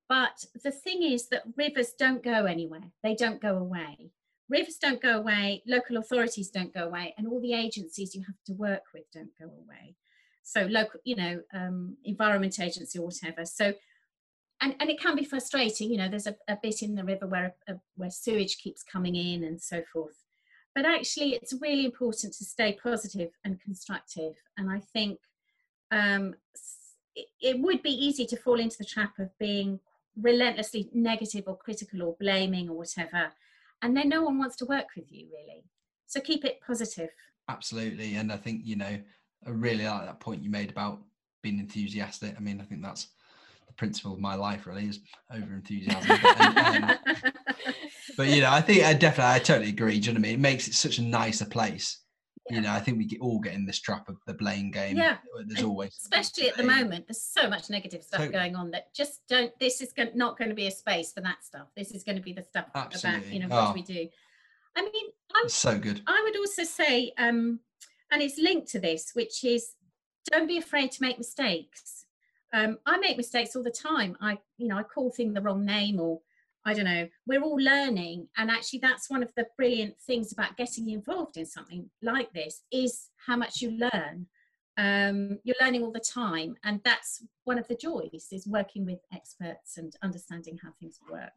But 0.07 0.45
the 0.63 0.71
thing 0.71 1.03
is 1.03 1.27
that 1.29 1.43
rivers 1.57 1.93
don't 1.97 2.23
go 2.23 2.45
anywhere, 2.45 2.91
they 3.03 3.15
don't 3.15 3.41
go 3.41 3.57
away. 3.57 4.11
Rivers 4.47 4.75
don't 4.75 5.01
go 5.01 5.17
away, 5.17 5.63
local 5.65 5.97
authorities 5.97 6.49
don't 6.49 6.73
go 6.73 6.85
away, 6.85 7.15
and 7.17 7.25
all 7.27 7.41
the 7.41 7.53
agencies 7.53 8.13
you 8.13 8.23
have 8.25 8.41
to 8.45 8.53
work 8.53 8.83
with 8.93 9.05
don't 9.13 9.31
go 9.39 9.45
away. 9.45 9.95
So, 10.43 10.67
local, 10.69 10.99
you 11.03 11.15
know, 11.15 11.41
um, 11.53 11.97
environment 12.03 12.59
agency 12.59 12.99
or 12.99 13.05
whatever. 13.05 13.45
So, 13.45 13.73
and, 14.61 14.75
and 14.79 14.89
it 14.89 14.99
can 14.99 15.15
be 15.15 15.25
frustrating 15.25 15.89
you 15.89 15.97
know 15.97 16.07
there's 16.07 16.27
a, 16.27 16.35
a 16.47 16.57
bit 16.61 16.81
in 16.81 16.95
the 16.95 17.03
river 17.03 17.27
where 17.27 17.55
uh, 17.67 17.73
where 17.95 18.11
sewage 18.11 18.57
keeps 18.59 18.83
coming 18.83 19.15
in 19.15 19.43
and 19.43 19.61
so 19.61 19.81
forth. 19.91 20.23
But 20.73 20.85
actually 20.85 21.33
it's 21.33 21.53
really 21.59 21.85
important 21.85 22.33
to 22.33 22.45
stay 22.45 22.77
positive 22.81 23.31
and 23.43 23.59
constructive. 23.59 24.35
And 24.57 24.69
i 24.69 24.79
think 24.93 25.19
um, 25.91 26.35
it, 27.15 27.27
it 27.41 27.59
would 27.59 27.83
be 27.83 27.91
easy 27.91 28.25
to 28.27 28.37
fall 28.37 28.59
into 28.59 28.77
the 28.77 28.85
trap 28.85 29.19
of 29.19 29.37
being 29.37 29.79
relentlessly 30.19 30.89
negative 30.93 31.43
or 31.47 31.57
critical 31.57 32.03
or 32.03 32.15
blaming 32.19 32.69
or 32.69 32.77
whatever. 32.77 33.33
And 33.81 33.97
then 33.97 34.09
no 34.09 34.23
one 34.23 34.37
wants 34.37 34.55
to 34.57 34.65
work 34.65 34.87
with 34.95 35.11
you 35.11 35.27
really. 35.31 35.65
So 36.07 36.21
keep 36.21 36.45
it 36.45 36.59
positive. 36.65 37.09
Absolutely. 37.49 38.15
And 38.15 38.31
I 38.31 38.37
think, 38.37 38.61
you 38.63 38.77
know, 38.77 38.99
I 39.45 39.49
really 39.49 39.85
like 39.85 40.05
that 40.05 40.19
point 40.19 40.43
you 40.43 40.49
made 40.49 40.69
about 40.69 40.99
being 41.41 41.59
enthusiastic. 41.59 42.35
I 42.37 42.39
mean, 42.39 42.61
I 42.61 42.65
think 42.65 42.81
that's 42.83 43.07
the 43.67 43.73
principle 43.73 44.13
of 44.13 44.19
my 44.19 44.35
life 44.35 44.67
really 44.67 44.85
is 44.87 44.99
over 45.33 45.53
enthusiasm. 45.53 46.19
but, 46.21 46.57
um, 46.57 46.91
but, 48.17 48.27
you 48.27 48.41
know, 48.41 48.51
I 48.51 48.61
think 48.61 48.83
I 48.83 48.93
definitely, 48.93 49.33
I 49.33 49.39
totally 49.39 49.69
agree. 49.69 49.99
Do 49.99 50.07
you 50.07 50.13
know 50.13 50.19
what 50.19 50.27
I 50.27 50.29
mean? 50.29 50.35
It 50.35 50.39
makes 50.41 50.67
it 50.67 50.73
such 50.75 50.97
a 50.99 51.01
nicer 51.01 51.45
place. 51.45 51.97
Yeah. 52.49 52.55
You 52.57 52.61
know, 52.63 52.71
I 52.71 52.79
think 52.79 52.97
we 52.97 53.05
get, 53.05 53.21
all 53.21 53.39
get 53.39 53.53
in 53.53 53.65
this 53.65 53.79
trap 53.79 54.09
of 54.09 54.17
the 54.27 54.33
blame 54.33 54.71
game. 54.71 54.97
Yeah, 54.97 55.17
There's 55.45 55.63
always 55.63 55.95
especially 56.01 56.49
at 56.49 56.57
the 56.57 56.63
moment 56.63 57.05
there's 57.07 57.21
so 57.21 57.47
much 57.49 57.69
negative 57.69 58.03
stuff 58.03 58.19
Totally. 58.19 58.37
going 58.37 58.55
on 58.55 58.71
that 58.71 58.93
just 58.93 59.21
don't 59.29 59.57
this 59.59 59.79
is 59.79 59.93
not 60.15 60.37
going 60.37 60.49
to 60.49 60.55
be 60.55 60.65
a 60.67 60.71
space 60.71 61.13
for 61.13 61.21
that 61.21 61.43
stuff 61.43 61.67
this 61.77 61.91
is 61.91 62.03
going 62.03 62.15
to 62.17 62.21
be 62.21 62.33
the 62.33 62.43
stuff 62.43 62.65
about 62.69 62.91
you 63.31 63.39
know 63.39 63.47
what 63.47 63.69
Oh. 63.69 63.73
we 63.73 63.83
do 63.83 64.07
i 64.75 64.81
mean 64.81 65.05
i, 65.35 65.41
It's 65.45 65.53
so 65.53 65.77
good. 65.77 66.01
I 66.07 66.21
would 66.25 66.35
also 66.37 66.63
say 66.63 67.13
um 67.17 67.59
and 68.11 68.21
it's 68.21 68.37
linked 68.37 68.67
to 68.67 68.79
this 68.79 69.11
which 69.13 69.43
is 69.43 69.73
don't 70.31 70.47
be 70.47 70.57
afraid 70.57 70.91
to 70.91 71.01
make 71.01 71.17
mistakes 71.17 72.05
um, 72.53 72.77
i 72.85 72.97
make 72.97 73.17
mistakes 73.17 73.55
all 73.55 73.63
the 73.63 73.71
time 73.71 74.15
i 74.21 74.37
you 74.57 74.67
know 74.67 74.77
i 74.77 74.83
call 74.83 75.09
thing 75.11 75.33
the 75.33 75.41
wrong 75.41 75.65
name 75.65 75.99
or 75.99 76.19
i 76.65 76.73
don't 76.73 76.85
know 76.85 77.07
we're 77.25 77.41
all 77.41 77.57
learning 77.57 78.27
and 78.37 78.51
actually 78.51 78.79
that's 78.79 79.09
one 79.09 79.23
of 79.23 79.33
the 79.35 79.45
brilliant 79.57 79.95
things 80.05 80.31
about 80.31 80.57
getting 80.57 80.89
involved 80.89 81.37
in 81.37 81.45
something 81.45 81.89
like 82.01 82.31
this 82.33 82.63
is 82.71 83.09
how 83.25 83.35
much 83.35 83.61
you 83.61 83.71
learn 83.71 84.27
um, 84.77 85.37
you're 85.43 85.55
learning 85.61 85.83
all 85.83 85.91
the 85.91 85.99
time 85.99 86.55
and 86.63 86.79
that's 86.85 87.23
one 87.43 87.57
of 87.57 87.67
the 87.67 87.75
joys 87.75 88.27
is 88.31 88.47
working 88.47 88.85
with 88.85 88.99
experts 89.13 89.77
and 89.77 89.95
understanding 90.01 90.57
how 90.63 90.69
things 90.79 90.97
work 91.09 91.33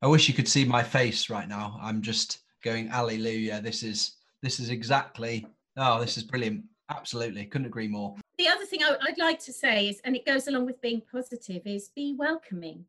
I 0.00 0.06
wish 0.06 0.28
you 0.28 0.34
could 0.34 0.48
see 0.48 0.64
my 0.64 0.82
face 0.82 1.28
right 1.28 1.48
now. 1.48 1.78
I'm 1.82 2.02
just 2.02 2.38
going, 2.62 2.88
Alleluia. 2.88 3.60
This 3.60 3.82
is 3.82 4.17
this 4.42 4.60
is 4.60 4.70
exactly 4.70 5.46
oh, 5.78 6.00
this 6.00 6.16
is 6.16 6.24
brilliant. 6.24 6.64
Absolutely. 6.90 7.44
Couldn't 7.46 7.66
agree 7.66 7.88
more. 7.88 8.14
the 8.38 8.48
other 8.48 8.64
thing 8.64 8.82
I, 8.82 8.90
would 8.90 9.18
like 9.18 9.38
to 9.40 9.52
say 9.52 9.88
is, 9.88 10.00
and 10.04 10.16
it 10.16 10.26
goes 10.26 10.48
along 10.48 10.66
with 10.66 10.80
being 10.80 11.02
positive, 11.12 11.62
is 11.66 11.90
be 11.94 12.14
welcoming. 12.18 12.84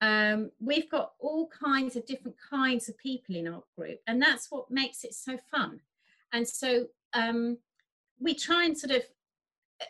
Um, 0.00 0.50
we've 0.58 0.90
got 0.90 1.12
all 1.20 1.48
kinds 1.48 1.94
of 1.94 2.06
different 2.06 2.36
kinds 2.50 2.88
of 2.88 2.98
people 2.98 3.36
in 3.36 3.46
our 3.46 3.62
group, 3.76 4.00
and 4.06 4.20
that's 4.20 4.50
what 4.50 4.70
makes 4.70 5.04
it 5.04 5.14
so 5.14 5.38
fun. 5.50 5.80
And 6.32 6.48
so 6.48 6.86
um, 7.12 7.58
we 8.18 8.34
try 8.34 8.64
and 8.64 8.76
sort 8.76 8.92
of 8.92 9.02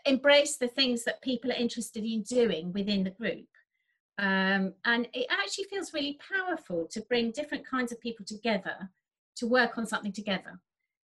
embrace 0.05 0.57
the 0.57 0.69
things 0.69 1.05
that 1.05 1.23
people 1.23 1.51
are 1.51 1.57
interested 1.57 2.05
in 2.05 2.23
doing 2.23 2.73
within 2.73 3.05
the 3.05 3.11
group. 3.11 3.47
Um, 4.19 4.75
and 4.85 5.09
it 5.15 5.27
actually 5.31 5.65
feels 5.65 5.95
really 5.95 6.19
powerful 6.31 6.87
to 6.91 7.01
bring 7.03 7.31
different 7.31 7.67
kinds 7.67 7.93
of 7.93 8.01
people 8.01 8.27
together 8.27 8.91
to 9.37 9.47
work 9.47 9.79
on 9.79 9.87
something 9.87 10.13
together. 10.13 10.61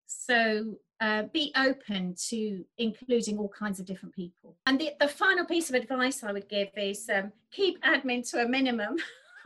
So 0.08 0.76
uh, 1.02 1.24
be 1.34 1.52
open 1.58 2.16
to 2.30 2.63
including 2.78 3.38
all 3.38 3.50
kinds 3.50 3.80
of 3.80 3.86
different 3.86 4.16
people. 4.16 4.56
And 4.66 4.80
the, 4.80 4.92
the 5.00 5.08
final 5.08 5.46
piece 5.46 5.70
of 5.70 5.76
advice 5.76 6.24
I 6.24 6.32
would 6.32 6.48
give 6.48 6.70
is 6.78 7.10
um, 7.13 7.32
keep 7.52 7.82
admin 7.84 8.30
to 8.32 8.44
a 8.44 8.48
minimum. 8.48 8.96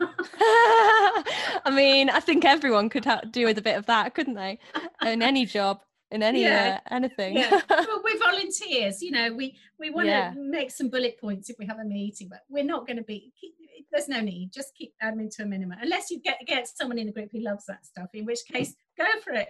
I 0.00 1.70
mean, 1.74 2.10
I 2.10 2.20
think 2.20 2.44
everyone 2.44 2.88
could 2.88 3.04
ha- 3.04 3.22
do 3.30 3.44
with 3.46 3.58
a 3.58 3.62
bit 3.62 3.76
of 3.76 3.86
that, 3.86 4.14
couldn't 4.14 4.34
they? 4.34 4.58
In 5.04 5.22
any 5.22 5.44
job, 5.46 5.80
in 6.10 6.22
any 6.22 6.42
Yeah. 6.42 6.78
uh, 6.86 6.94
anything. 6.94 7.36
yeah, 7.36 7.60
well, 7.70 8.02
we're 8.04 8.18
volunteers. 8.18 9.02
You 9.02 9.10
know, 9.12 9.32
we 9.34 9.56
we 9.78 9.90
want 9.90 10.06
to 10.06 10.10
Yeah. 10.12 10.34
make 10.36 10.70
some 10.70 10.88
bullet 10.88 11.20
points 11.20 11.50
if 11.50 11.56
we 11.58 11.66
have 11.66 11.78
a 11.78 11.84
meeting, 11.84 12.28
but 12.28 12.40
we're 12.48 12.64
not 12.64 12.86
going 12.86 12.96
to 12.98 13.02
be. 13.02 13.32
Keep, 13.40 13.54
there's 13.90 14.08
no 14.08 14.20
need. 14.20 14.52
Just 14.52 14.74
keep 14.76 14.92
admin 15.02 15.34
to 15.36 15.42
a 15.44 15.46
minimum, 15.46 15.78
unless 15.80 16.10
you 16.10 16.20
get 16.20 16.38
get 16.46 16.68
someone 16.68 16.98
in 16.98 17.06
the 17.06 17.12
group 17.12 17.30
who 17.32 17.40
loves 17.40 17.64
that 17.66 17.84
stuff. 17.86 18.08
In 18.14 18.24
which 18.26 18.40
case, 18.50 18.74
go 18.98 19.20
for 19.24 19.32
it. 19.32 19.48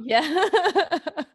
yeah. 0.00 0.98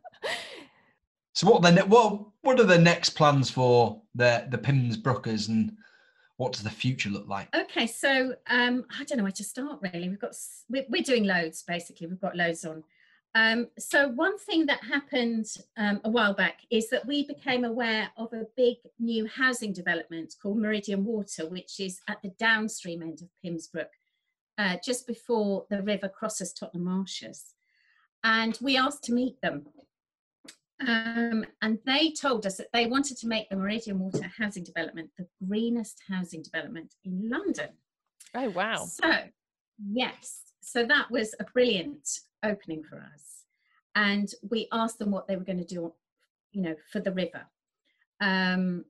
So 1.36 1.52
what 1.52 1.62
then? 1.62 1.78
What 1.90 2.28
what 2.42 2.62
are 2.62 2.66
the 2.66 2.78
next 2.78 3.10
plans 3.10 3.50
for 3.50 4.02
the 4.16 4.48
the 4.50 4.58
Pymmes 4.58 4.96
Brookers 4.96 5.50
and 5.50 5.76
what 6.38 6.54
does 6.54 6.64
the 6.64 6.70
future 6.70 7.10
look 7.10 7.28
like? 7.28 7.54
Okay, 7.54 7.88
so 7.88 8.34
um, 8.50 8.86
I 8.98 9.04
don't 9.04 9.18
know 9.18 9.24
where 9.24 9.34
to 9.34 9.44
start. 9.44 9.80
Really, 9.82 10.08
we've 10.08 10.20
got 10.20 10.34
we're, 10.70 10.86
we're 10.90 11.04
doing 11.04 11.26
loads. 11.26 11.62
Basically, 11.64 12.08
we've 12.08 12.22
got 12.22 12.38
loads 12.38 12.64
on. 12.64 12.84
Um, 13.36 13.68
so 13.78 14.08
one 14.08 14.38
thing 14.40 14.66
that 14.68 14.82
happened 14.82 15.48
um, 15.76 16.00
a 16.06 16.10
while 16.10 16.34
back 16.34 16.62
is 16.72 16.90
that 16.90 17.06
we 17.06 17.28
became 17.28 17.66
aware 17.66 18.10
of 18.16 18.32
a 18.32 18.46
big 18.56 18.78
new 18.98 19.28
housing 19.28 19.74
development 19.74 20.36
called 20.42 20.58
Meridian 20.58 21.04
Water, 21.04 21.50
which 21.50 21.82
is 21.82 22.00
at 22.08 22.22
the 22.22 22.30
downstream 22.40 23.02
end 23.02 23.22
of 23.22 23.28
Pymmes 23.44 23.68
Brook, 23.68 23.92
uh, 24.58 24.78
just 24.84 25.08
before 25.08 25.66
the 25.70 25.82
river 25.82 26.10
crosses 26.10 26.54
Tottenham 26.54 26.86
Marshes. 26.86 27.54
And 28.24 28.58
we 28.62 28.78
asked 28.78 29.04
to 29.06 29.14
meet 29.14 29.40
them. 29.42 29.66
Um, 30.86 31.46
and 31.62 31.80
they 31.86 32.12
told 32.12 32.46
us 32.46 32.58
that 32.58 32.72
they 32.74 32.88
wanted 32.88 33.18
to 33.18 33.28
make 33.28 33.50
the 33.50 33.56
Meridian 33.56 34.00
Water 34.00 34.30
housing 34.38 34.64
development 34.64 35.10
the 35.18 35.28
greenest 35.48 36.02
housing 36.10 36.42
development 36.42 36.96
in 37.06 37.30
London. 37.30 37.70
Oh, 38.34 38.50
wow. 38.50 38.86
So, 38.86 39.10
yes, 39.92 40.42
so 40.62 40.86
that 40.86 41.10
was 41.10 41.34
a 41.40 41.46
brilliant 41.46 42.08
opening 42.44 42.84
for 42.84 42.98
us. 42.98 43.44
And 43.96 44.30
we 44.50 44.68
asked 44.74 45.00
them 45.00 45.12
what 45.12 45.28
they 45.28 45.38
were 45.38 45.46
going 45.46 45.60
to 45.60 45.66
do, 45.66 45.94
you 46.52 46.62
know, 46.62 46.76
for 46.92 47.00
the 47.00 47.14
river. 47.14 47.46
Um, 48.20 48.86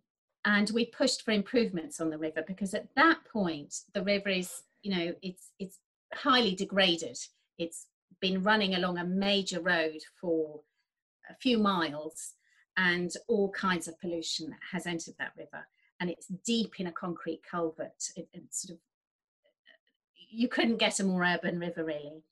and 0.46 0.70
we 0.72 0.86
pushed 0.86 1.24
for 1.24 1.32
improvements 1.32 2.00
on 2.00 2.10
the 2.10 2.18
river 2.18 2.44
because 2.48 2.74
at 2.74 2.88
that 2.96 3.18
point 3.32 3.74
the 3.94 4.04
river 4.04 4.30
is, 4.30 4.62
you 4.86 4.96
know, 4.96 5.14
it's 5.24 5.52
it's 5.58 5.80
highly 6.14 6.56
degraded. 6.56 7.18
It's 7.58 7.88
been 8.22 8.44
running 8.44 8.76
along 8.76 9.00
a 9.00 9.04
major 9.04 9.60
road 9.60 10.00
for 10.22 10.62
a 11.30 11.36
few 11.36 11.58
miles 11.58 12.34
and 12.78 13.12
all 13.28 13.50
kinds 13.52 13.88
of 13.88 14.00
pollution 14.00 14.56
has 14.72 14.86
entered 14.86 15.16
that 15.18 15.32
river 15.36 15.66
and 16.00 16.10
it's 16.10 16.28
deep 16.46 16.80
in 16.80 16.88
a 16.88 16.92
concrete 16.92 17.42
culvert 17.50 18.12
it, 18.16 18.28
it's 18.34 18.62
sort 18.62 18.78
of 18.78 18.80
you 20.30 20.48
couldn't 20.48 20.78
get 20.78 21.00
a 21.00 21.04
more 21.04 21.24
urban 21.24 21.60
river 21.60 21.84
really 21.84 22.24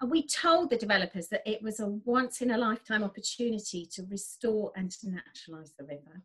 and 0.00 0.10
we 0.10 0.26
told 0.26 0.70
the 0.70 0.76
developers 0.76 1.28
that 1.28 1.42
it 1.46 1.62
was 1.62 1.80
a 1.80 1.86
once 1.86 2.40
in 2.40 2.50
a 2.50 2.58
lifetime 2.58 3.04
opportunity 3.04 3.86
to 3.92 4.06
restore 4.10 4.72
and 4.76 4.90
to 4.90 5.08
naturalize 5.08 5.72
the 5.78 5.84
river. 5.84 6.22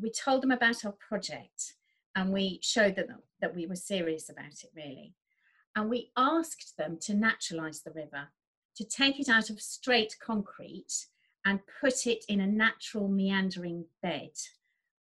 We 0.00 0.10
told 0.10 0.42
them 0.42 0.50
about 0.50 0.84
our 0.84 0.92
project 0.92 1.74
and 2.16 2.32
we 2.32 2.58
showed 2.62 2.96
them 2.96 3.08
that 3.40 3.54
we 3.54 3.66
were 3.66 3.76
serious 3.76 4.28
about 4.28 4.62
it 4.62 4.70
really. 4.74 5.14
And 5.76 5.88
we 5.88 6.10
asked 6.16 6.76
them 6.76 6.98
to 7.02 7.14
naturalize 7.14 7.82
the 7.82 7.92
river, 7.92 8.28
to 8.76 8.84
take 8.84 9.20
it 9.20 9.28
out 9.28 9.50
of 9.50 9.60
straight 9.60 10.16
concrete 10.20 11.06
and 11.44 11.60
put 11.80 12.06
it 12.06 12.24
in 12.28 12.40
a 12.40 12.46
natural 12.46 13.08
meandering 13.08 13.84
bed. 14.02 14.32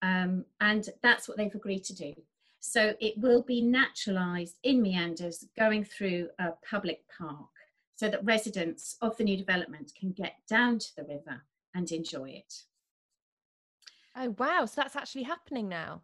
Um, 0.01 0.45
and 0.61 0.89
that's 1.01 1.27
what 1.27 1.37
they've 1.37 1.53
agreed 1.53 1.83
to 1.85 1.95
do. 1.95 2.13
So 2.59 2.93
it 3.01 3.17
will 3.17 3.41
be 3.41 3.61
naturalised 3.61 4.57
in 4.63 4.81
meanders 4.81 5.45
going 5.57 5.83
through 5.83 6.29
a 6.39 6.51
public 6.69 7.01
park 7.17 7.49
so 7.95 8.09
that 8.09 8.23
residents 8.23 8.95
of 9.01 9.17
the 9.17 9.23
new 9.23 9.37
development 9.37 9.91
can 9.99 10.11
get 10.11 10.35
down 10.47 10.79
to 10.79 10.95
the 10.95 11.03
river 11.03 11.43
and 11.75 11.91
enjoy 11.91 12.29
it. 12.29 12.53
Oh 14.15 14.35
wow, 14.37 14.65
so 14.65 14.81
that's 14.81 14.95
actually 14.95 15.23
happening 15.23 15.67
now. 15.67 16.01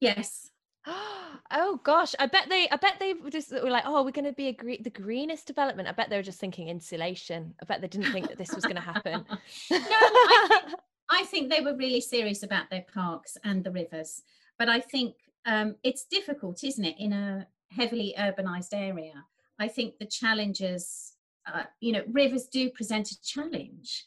Yes. 0.00 0.50
oh 0.86 1.80
gosh, 1.84 2.14
I 2.18 2.26
bet 2.26 2.48
they 2.48 2.68
I 2.70 2.76
bet 2.76 2.96
they 2.98 3.14
just 3.30 3.52
were 3.52 3.70
like, 3.70 3.84
oh, 3.86 4.04
we're 4.04 4.10
going 4.10 4.26
to 4.26 4.32
be 4.32 4.48
a 4.48 4.52
gre- 4.52 4.82
the 4.82 4.90
greenest 4.90 5.46
development. 5.46 5.88
I 5.88 5.92
bet 5.92 6.10
they 6.10 6.16
were 6.16 6.22
just 6.22 6.40
thinking 6.40 6.68
insulation. 6.68 7.54
I 7.60 7.64
bet 7.64 7.80
they 7.80 7.88
didn't 7.88 8.12
think 8.12 8.28
that 8.28 8.38
this 8.38 8.54
was 8.54 8.64
going 8.64 8.76
to 8.76 8.82
happen. 8.82 9.24
no, 9.70 9.78
I 9.78 10.48
think, 10.48 10.80
I 11.10 11.24
think, 11.24 11.50
they 11.50 11.60
were 11.60 11.76
really 11.76 12.00
serious 12.00 12.42
about 12.42 12.70
their 12.70 12.84
parks 12.92 13.36
and 13.44 13.64
the 13.64 13.70
rivers. 13.70 14.22
But 14.58 14.68
I 14.68 14.80
think 14.80 15.14
um, 15.44 15.76
it's 15.82 16.04
difficult, 16.04 16.64
isn't 16.64 16.84
it, 16.84 16.96
in 16.98 17.12
a 17.12 17.46
heavily 17.70 18.14
urbanized 18.18 18.72
area? 18.72 19.24
I 19.58 19.68
think 19.68 19.98
the 19.98 20.06
challenges 20.06 21.16
uh, 21.52 21.62
you 21.80 21.92
know, 21.92 22.02
rivers 22.10 22.46
do 22.46 22.70
present 22.70 23.10
a 23.10 23.22
challenge. 23.22 24.04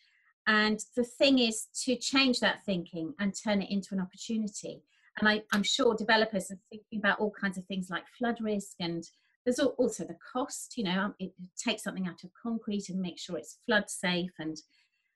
And 0.47 0.79
the 0.95 1.03
thing 1.03 1.39
is 1.39 1.67
to 1.83 1.95
change 1.95 2.39
that 2.39 2.65
thinking 2.65 3.13
and 3.19 3.33
turn 3.33 3.61
it 3.61 3.69
into 3.69 3.93
an 3.93 3.99
opportunity. 3.99 4.83
And 5.19 5.27
I, 5.29 5.43
am 5.53 5.63
sure 5.63 5.95
developers 5.95 6.51
are 6.51 6.59
thinking 6.69 6.99
about 6.99 7.19
all 7.19 7.31
kinds 7.31 7.57
of 7.57 7.65
things 7.65 7.89
like 7.89 8.03
flood 8.17 8.37
risk 8.41 8.75
and 8.79 9.03
there's 9.45 9.59
also 9.59 10.03
the 10.03 10.17
cost, 10.33 10.77
you 10.77 10.83
know, 10.83 10.99
um, 10.99 11.15
it, 11.17 11.31
takes 11.57 11.83
something 11.83 12.07
out 12.07 12.23
of 12.23 12.29
concrete 12.41 12.89
and 12.89 12.99
make 12.99 13.17
sure 13.17 13.37
it's 13.37 13.57
flood 13.65 13.89
safe 13.89 14.31
and 14.37 14.57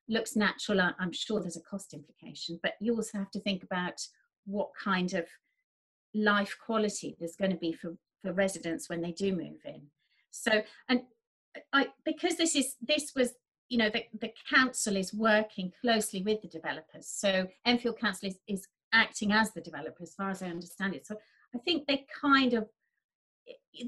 looks 0.07 0.35
natural. 0.35 0.79
I'm 0.99 1.11
sure 1.11 1.39
there's 1.39 1.57
a 1.57 1.61
cost 1.61 1.93
implication, 1.93 2.59
but 2.63 2.73
you 2.79 2.95
also 2.95 3.17
have 3.17 3.31
to 3.31 3.39
think 3.41 3.63
about 3.63 4.01
what 4.45 4.69
kind 4.81 5.13
of 5.13 5.25
life 6.13 6.55
quality 6.65 7.15
there's 7.19 7.35
going 7.35 7.51
to 7.51 7.57
be 7.57 7.73
for, 7.73 7.95
for 8.21 8.33
residents 8.33 8.89
when 8.89 9.01
they 9.01 9.11
do 9.11 9.35
move 9.35 9.59
in. 9.65 9.83
So, 10.31 10.63
and 10.89 11.01
I, 11.71 11.89
because 12.03 12.35
this 12.35 12.55
is 12.55 12.75
this 12.81 13.13
was 13.15 13.33
you 13.69 13.77
know 13.77 13.89
the, 13.89 14.03
the 14.19 14.31
council 14.49 14.95
is 14.95 15.13
working 15.13 15.71
closely 15.81 16.21
with 16.23 16.41
the 16.41 16.47
developers 16.47 17.07
so 17.07 17.47
enfield 17.65 17.99
council 17.99 18.27
is, 18.27 18.39
is 18.47 18.67
acting 18.93 19.31
as 19.31 19.51
the 19.51 19.61
developer 19.61 20.03
as 20.03 20.13
far 20.13 20.29
as 20.29 20.41
i 20.41 20.47
understand 20.47 20.95
it. 20.95 21.05
So 21.05 21.17
i 21.55 21.57
think 21.59 21.87
they 21.87 22.05
kind 22.21 22.53
of 22.53 22.67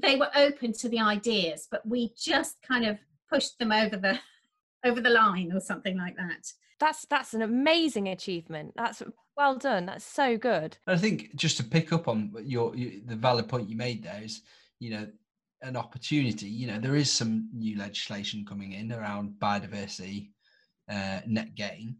they 0.02 0.16
were 0.16 0.30
open 0.34 0.72
to 0.72 0.88
the 0.88 1.00
ideas 1.00 1.68
but 1.70 1.86
we 1.86 2.12
just 2.16 2.56
kind 2.66 2.84
of 2.84 2.98
pushed 3.30 3.58
them 3.58 3.72
over 3.72 3.96
the 3.96 4.18
over 4.84 5.00
the 5.00 5.10
line 5.10 5.52
or 5.52 5.60
something 5.60 5.96
like 5.96 6.16
that. 6.16 6.52
That's 6.78 7.06
that's 7.06 7.34
an 7.34 7.42
amazing 7.42 8.08
achievement. 8.08 8.74
That's 8.76 9.02
well 9.36 9.56
done. 9.56 9.86
That's 9.86 10.04
so 10.04 10.36
good. 10.36 10.78
I 10.86 10.96
think 10.96 11.34
just 11.34 11.56
to 11.56 11.64
pick 11.64 11.92
up 11.92 12.06
on 12.06 12.32
your, 12.44 12.76
your 12.76 13.00
the 13.06 13.16
valid 13.16 13.48
point 13.48 13.68
you 13.68 13.76
made 13.76 14.04
there 14.04 14.20
is 14.22 14.42
you 14.78 14.90
know 14.90 15.06
an 15.62 15.76
opportunity. 15.76 16.46
You 16.46 16.66
know, 16.68 16.78
there 16.78 16.96
is 16.96 17.10
some 17.10 17.48
new 17.52 17.78
legislation 17.78 18.44
coming 18.46 18.72
in 18.72 18.92
around 18.92 19.34
biodiversity, 19.38 20.30
uh, 20.90 21.20
net 21.26 21.54
gain, 21.54 21.96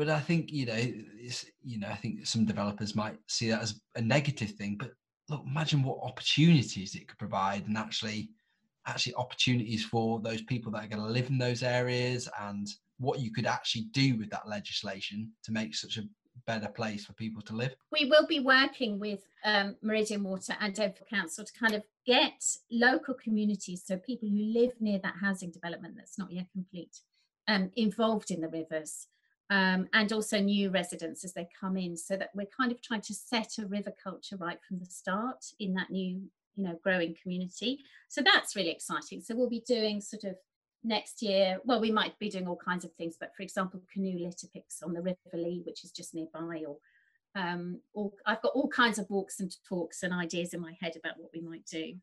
but 0.00 0.08
I 0.08 0.18
think 0.18 0.50
you 0.50 0.64
know, 0.64 0.72
it's 0.78 1.44
you 1.62 1.78
know, 1.78 1.88
I 1.88 1.94
think 1.94 2.26
some 2.26 2.46
developers 2.46 2.96
might 2.96 3.18
see 3.28 3.50
that 3.50 3.60
as 3.60 3.78
a 3.96 4.00
negative 4.00 4.52
thing. 4.52 4.76
But 4.78 4.92
look, 5.28 5.42
imagine 5.46 5.82
what 5.82 5.98
opportunities 6.02 6.94
it 6.94 7.06
could 7.06 7.18
provide, 7.18 7.66
and 7.66 7.76
actually, 7.76 8.30
actually 8.86 9.14
opportunities 9.16 9.84
for 9.84 10.18
those 10.18 10.40
people 10.40 10.72
that 10.72 10.84
are 10.84 10.88
going 10.88 11.06
to 11.06 11.12
live 11.12 11.28
in 11.28 11.36
those 11.36 11.62
areas, 11.62 12.30
and 12.40 12.66
what 12.98 13.20
you 13.20 13.30
could 13.30 13.44
actually 13.44 13.88
do 13.92 14.16
with 14.16 14.30
that 14.30 14.48
legislation 14.48 15.30
to 15.44 15.52
make 15.52 15.74
such 15.74 15.98
a 15.98 16.08
better 16.46 16.68
place 16.68 17.04
for 17.04 17.12
people 17.12 17.42
to 17.42 17.52
live. 17.52 17.74
We 17.92 18.06
will 18.06 18.26
be 18.26 18.40
working 18.40 18.98
with 18.98 19.20
um, 19.44 19.76
Meridian 19.82 20.24
Water 20.24 20.56
and 20.62 20.78
Enfield 20.78 21.10
Council 21.10 21.44
to 21.44 21.52
kind 21.52 21.74
of 21.74 21.82
get 22.06 22.42
local 22.70 23.12
communities, 23.12 23.82
so 23.84 23.98
people 23.98 24.30
who 24.30 24.38
live 24.38 24.72
near 24.80 24.98
that 25.00 25.16
housing 25.20 25.50
development 25.50 25.96
that's 25.98 26.18
not 26.18 26.32
yet 26.32 26.46
complete, 26.54 27.00
um, 27.48 27.70
involved 27.76 28.30
in 28.30 28.40
the 28.40 28.48
rivers. 28.48 29.08
Um, 29.52 29.88
and 29.94 30.12
also 30.12 30.38
new 30.38 30.70
residents 30.70 31.24
as 31.24 31.32
they 31.32 31.48
come 31.60 31.76
in, 31.76 31.96
so 31.96 32.16
that 32.16 32.30
we're 32.34 32.46
kind 32.56 32.70
of 32.70 32.80
trying 32.80 33.00
to 33.00 33.14
set 33.14 33.58
a 33.58 33.66
river 33.66 33.92
culture 34.00 34.36
right 34.36 34.60
from 34.62 34.78
the 34.78 34.86
start 34.86 35.44
in 35.58 35.74
that 35.74 35.90
new, 35.90 36.22
you 36.54 36.64
know, 36.64 36.78
growing 36.84 37.16
community. 37.20 37.80
So 38.08 38.22
that's 38.22 38.54
really 38.54 38.70
exciting. 38.70 39.20
So 39.20 39.34
we'll 39.34 39.48
be 39.50 39.64
doing 39.66 40.00
sort 40.00 40.22
of 40.22 40.36
next 40.84 41.20
year, 41.20 41.58
well, 41.64 41.80
we 41.80 41.90
might 41.90 42.16
be 42.20 42.30
doing 42.30 42.46
all 42.46 42.56
kinds 42.56 42.84
of 42.84 42.92
things, 42.92 43.16
but 43.18 43.34
for 43.36 43.42
example, 43.42 43.82
canoe 43.92 44.18
litter 44.20 44.46
picks 44.54 44.82
on 44.82 44.92
the 44.92 45.02
River 45.02 45.18
Lee, 45.34 45.62
which 45.66 45.84
is 45.84 45.90
just 45.90 46.14
nearby, 46.14 46.62
or 46.66 46.76
um, 47.34 47.80
all, 47.92 48.14
I've 48.26 48.42
got 48.42 48.52
all 48.54 48.68
kinds 48.68 49.00
of 49.00 49.10
walks 49.10 49.40
and 49.40 49.52
talks 49.68 50.04
and 50.04 50.12
ideas 50.12 50.54
in 50.54 50.60
my 50.60 50.76
head 50.80 50.94
about 50.96 51.18
what 51.18 51.30
we 51.34 51.40
might 51.40 51.66
do. 51.66 51.94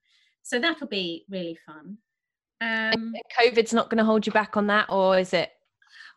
So 0.43 0.59
that'll 0.59 0.87
be 0.87 1.25
really 1.29 1.57
fun. 1.65 1.97
Um, 2.59 3.13
COVID's 3.39 3.73
not 3.73 3.89
going 3.89 3.99
to 3.99 4.05
hold 4.05 4.25
you 4.25 4.33
back 4.33 4.57
on 4.57 4.67
that, 4.67 4.87
or 4.89 5.17
is 5.17 5.33
it? 5.33 5.51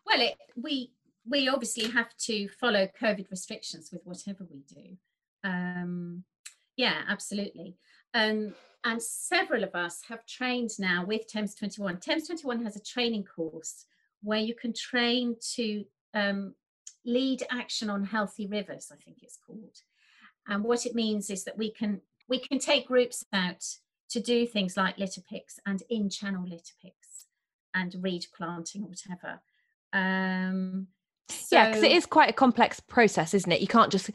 Well, 0.05 0.19
it, 0.19 0.35
we 0.55 0.91
we 1.29 1.47
obviously 1.47 1.89
have 1.89 2.15
to 2.17 2.47
follow 2.47 2.87
COVID 2.99 3.29
restrictions 3.29 3.89
with 3.91 4.01
whatever 4.03 4.45
we 4.49 4.63
do. 4.67 4.97
Um, 5.43 6.23
yeah, 6.77 7.01
absolutely. 7.07 7.77
Um, 8.13 8.53
and 8.83 9.01
several 9.01 9.63
of 9.63 9.75
us 9.75 10.01
have 10.09 10.25
trained 10.25 10.71
now 10.79 11.05
with 11.05 11.27
Thames 11.27 11.53
21. 11.55 11.97
Thames 11.97 12.27
21 12.27 12.63
has 12.63 12.75
a 12.75 12.83
training 12.83 13.23
course 13.23 13.85
where 14.23 14.39
you 14.39 14.55
can 14.55 14.73
train 14.73 15.35
to 15.55 15.85
um, 16.13 16.55
lead 17.05 17.43
action 17.51 17.89
on 17.89 18.03
healthy 18.03 18.47
rivers, 18.47 18.91
I 18.91 18.95
think 19.03 19.17
it's 19.21 19.37
called. 19.45 19.77
And 20.47 20.63
what 20.63 20.85
it 20.85 20.95
means 20.95 21.29
is 21.29 21.43
that 21.43 21.57
we 21.57 21.71
can 21.71 22.01
we 22.27 22.39
can 22.39 22.59
take 22.59 22.87
groups 22.87 23.25
out 23.33 23.63
to 24.09 24.19
do 24.19 24.47
things 24.47 24.77
like 24.77 24.97
litter 24.97 25.21
picks 25.21 25.59
and 25.65 25.83
in-channel 25.89 26.43
litter 26.43 26.73
picks 26.81 27.25
and 27.73 27.95
reed 28.01 28.25
planting 28.35 28.83
or 28.83 28.87
whatever. 28.87 29.41
Um, 29.93 30.87
so, 31.33 31.55
yeah, 31.55 31.67
because 31.67 31.83
it 31.83 31.91
is 31.91 32.05
quite 32.05 32.29
a 32.29 32.33
complex 32.33 32.79
process, 32.79 33.33
isn't 33.33 33.51
it? 33.51 33.61
You 33.61 33.67
can't 33.67 33.91
just 33.91 34.09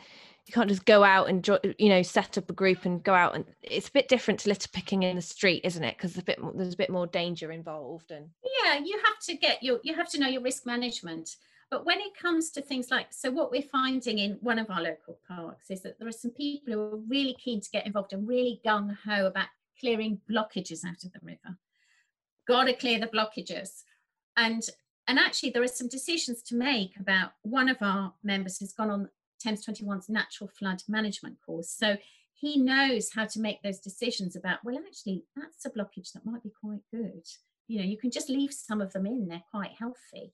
you 0.47 0.53
can't 0.53 0.69
just 0.69 0.85
go 0.85 1.03
out 1.03 1.29
and 1.29 1.47
you 1.79 1.89
know 1.89 2.03
set 2.03 2.39
up 2.39 2.49
a 2.49 2.53
group 2.53 2.85
and 2.85 3.03
go 3.03 3.15
out 3.15 3.35
and 3.35 3.45
it's 3.63 3.89
a 3.89 3.93
bit 3.93 4.09
different 4.09 4.41
to 4.41 4.49
litter 4.49 4.69
picking 4.73 5.03
in 5.03 5.17
the 5.17 5.23
street 5.23 5.61
isn't 5.65 5.83
it? 5.83 5.97
Because 5.97 6.15
there's 6.15 6.23
a 6.23 6.25
bit 6.25 6.41
more, 6.41 6.53
there's 6.55 6.75
a 6.75 6.79
bit 6.79 6.91
more 6.91 7.07
danger 7.07 7.51
involved 7.51 8.11
and 8.13 8.29
yeah 8.63 8.79
you 8.79 8.99
have 9.05 9.19
to 9.23 9.37
get 9.37 9.63
your 9.63 9.81
you 9.83 9.95
have 9.95 10.11
to 10.11 10.21
know 10.21 10.29
your 10.29 10.43
risk 10.43 10.65
management. 10.65 11.37
But 11.69 11.85
when 11.85 11.99
it 11.99 12.17
comes 12.17 12.51
to 12.53 12.63
things 12.63 12.93
like 12.93 13.09
so 13.11 13.31
what 13.31 13.51
we're 13.51 13.63
finding 13.63 14.19
in 14.19 14.39
one 14.41 14.61
of 14.61 14.71
our 14.71 14.81
local 14.81 15.19
parks 15.27 15.69
is 15.71 15.83
that 15.83 15.99
there 15.99 16.07
are 16.07 16.13
some 16.13 16.31
people 16.31 16.73
who 16.73 16.81
are 16.81 16.97
really 17.09 17.37
keen 17.43 17.61
to 17.61 17.71
get 17.71 17.87
involved 17.87 18.13
and 18.13 18.29
really 18.29 18.61
gung-ho 18.65 19.27
about 19.27 19.49
clearing 19.81 20.21
blockages 20.31 20.85
out 20.85 21.05
of 21.05 21.13
the 21.13 21.21
river. 21.23 21.59
Got 22.47 22.65
to 22.65 22.73
clear 22.73 23.01
the 23.01 23.09
blockages. 23.09 23.83
And 24.37 24.63
and 25.09 25.19
actually 25.19 25.51
there 25.51 25.63
are 25.63 25.69
some 25.69 25.89
decisions 25.89 26.43
to 26.43 26.57
make 26.57 26.99
about 26.99 27.33
one 27.43 27.69
of 27.69 27.77
our 27.81 28.13
members 28.23 28.59
who's 28.59 28.73
gone 28.73 28.91
on 28.91 29.09
Thames 29.41 29.65
21's 29.65 30.09
natural 30.09 30.49
flood 30.49 30.83
management 30.89 31.37
course. 31.45 31.71
So 31.71 31.97
he 32.35 32.59
knows 32.59 33.11
how 33.15 33.25
to 33.27 33.41
make 33.41 33.63
those 33.63 33.79
decisions 33.79 34.37
about, 34.37 34.59
well, 34.65 34.79
actually, 34.87 35.25
that's 35.37 35.65
a 35.65 35.71
blockage 35.71 36.13
that 36.13 36.27
might 36.27 36.43
be 36.43 36.53
quite 36.61 36.81
good. 36.91 37.25
You 37.69 37.79
know, 37.79 37.85
you 37.85 37.97
can 37.97 38.11
just 38.11 38.29
leave 38.29 38.53
some 38.53 38.81
of 38.81 38.93
them 38.93 39.07
in, 39.07 39.29
they're 39.29 39.43
quite 39.51 39.73
healthy. 39.79 40.33